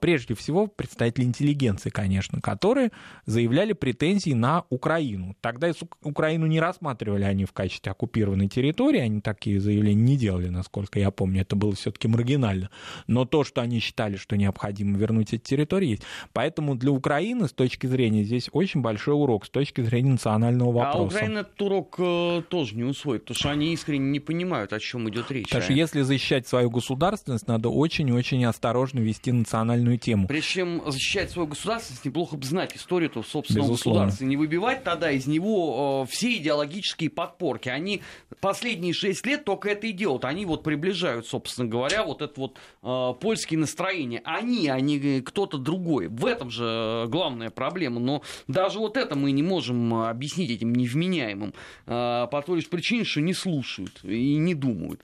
прежде 0.00 0.34
всего 0.34 0.66
представители 0.68 1.24
интеллигенции, 1.24 1.90
конечно, 1.90 2.40
которые 2.40 2.92
заявляли 3.24 3.72
претензии 3.72 4.32
на 4.32 4.64
Украину. 4.70 5.36
Тогда 5.40 5.72
Украину 6.02 6.46
не 6.46 6.60
рассматривали 6.60 7.24
они 7.24 7.46
в 7.46 7.52
качестве 7.52 7.92
оккупированной 7.92 8.48
территории, 8.48 9.00
они 9.00 9.20
такие 9.20 9.58
заявления 9.58 10.02
не 10.02 10.16
делали, 10.16 10.48
насколько 10.48 11.00
я 11.00 11.10
помню, 11.10 11.42
это 11.42 11.56
было 11.56 11.74
все-таки 11.74 12.06
маргинально. 12.06 12.70
Но 13.06 13.24
то, 13.24 13.42
что 13.42 13.60
они 13.60 13.80
считали, 13.80 14.16
что 14.16 14.36
необходимо 14.36 14.96
вернуть 14.96 15.32
эти 15.32 15.42
территории, 15.42 15.96
есть. 15.96 16.02
Поэтому 16.32 16.74
для 16.74 16.90
Украины 16.90 17.48
с 17.48 17.52
точки 17.52 17.86
зрения 17.86 18.22
здесь 18.22 18.48
очень 18.52 18.80
большой 18.80 19.14
урок, 19.14 19.46
с 19.46 19.50
точки 19.50 19.80
зрения 19.80 20.10
национального 20.10 20.72
вопроса. 20.72 20.98
А 20.98 21.02
Украина 21.02 21.38
этот 21.40 21.60
урок 21.62 21.96
э, 21.98 22.42
тоже 22.48 22.76
не 22.76 22.84
усвоит, 22.84 23.22
потому 23.22 23.36
что 23.36 23.50
они 23.50 23.72
искренне 23.72 24.10
не 24.10 24.20
понимают, 24.20 24.72
о 24.72 24.80
чем 24.80 25.08
идет 25.08 25.30
речь. 25.30 25.46
Потому 25.46 25.62
что 25.62 25.72
а? 25.72 25.76
если 25.76 26.02
защищать 26.02 26.46
свою 26.46 26.70
государственность, 26.70 27.48
надо 27.48 27.68
очень-очень 27.68 28.44
осторожно 28.44 29.00
вести 29.00 29.32
национальный 29.32 29.55
национальную 29.56 29.98
тему. 29.98 30.26
Прежде 30.26 30.48
чем 30.48 30.82
защищать 30.86 31.30
свою 31.30 31.48
государственность, 31.48 32.04
неплохо 32.04 32.36
бы 32.36 32.44
знать 32.44 32.76
историю 32.76 33.10
этого 33.10 33.22
собственного 33.22 33.68
Безусловно. 33.70 34.00
государства. 34.02 34.24
Не 34.24 34.36
выбивать 34.36 34.84
тогда 34.84 35.10
из 35.10 35.26
него 35.26 36.04
э, 36.06 36.12
все 36.12 36.36
идеологические 36.36 37.10
подпорки. 37.10 37.68
Они 37.68 38.02
последние 38.40 38.92
шесть 38.92 39.24
лет 39.26 39.44
только 39.44 39.70
это 39.70 39.86
и 39.86 39.92
делают. 39.92 40.24
Они 40.24 40.44
вот 40.44 40.62
приближают, 40.62 41.26
собственно 41.26 41.68
говоря, 41.68 42.04
вот 42.04 42.22
это 42.22 42.38
вот 42.38 42.56
э, 42.82 43.14
польские 43.20 43.58
настроения. 43.58 44.20
Они, 44.24 44.68
а 44.68 44.80
не 44.80 45.20
кто-то 45.20 45.58
другой. 45.58 46.08
В 46.08 46.26
этом 46.26 46.50
же 46.50 46.64
э, 46.64 47.06
главная 47.08 47.50
проблема. 47.50 48.00
Но 48.00 48.22
даже 48.48 48.78
вот 48.78 48.96
это 48.96 49.16
мы 49.16 49.32
не 49.32 49.42
можем 49.42 49.94
объяснить 49.94 50.50
этим 50.50 50.74
невменяемым. 50.74 51.54
Э, 51.86 52.26
по 52.30 52.42
той 52.42 52.56
лишь 52.56 52.68
причине, 52.68 53.04
что 53.04 53.20
не 53.20 53.34
слушают 53.34 54.00
и 54.02 54.36
не 54.36 54.54
думают. 54.54 55.00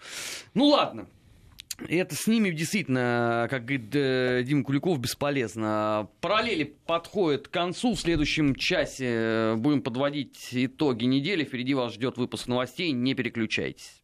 Ну 0.55 0.67
ладно. 0.67 1.07
Это 1.89 2.15
с 2.15 2.27
ними 2.27 2.51
действительно, 2.51 3.47
как 3.51 3.65
говорит 3.65 3.95
э, 3.95 4.43
Дима 4.45 4.65
Куликов, 4.65 4.99
бесполезно. 4.99 6.09
Параллели 6.21 6.77
подходят 6.87 7.49
к 7.49 7.51
концу. 7.51 7.95
В 7.95 8.01
следующем 8.01 8.55
часе 8.55 9.55
будем 9.57 9.83
подводить 9.83 10.49
итоги 10.53 11.05
недели. 11.05 11.45
Впереди 11.45 11.75
вас 11.75 11.95
ждет 11.95 12.17
выпуск 12.17 12.47
новостей. 12.47 12.93
Не 12.93 13.15
переключайтесь. 13.15 14.01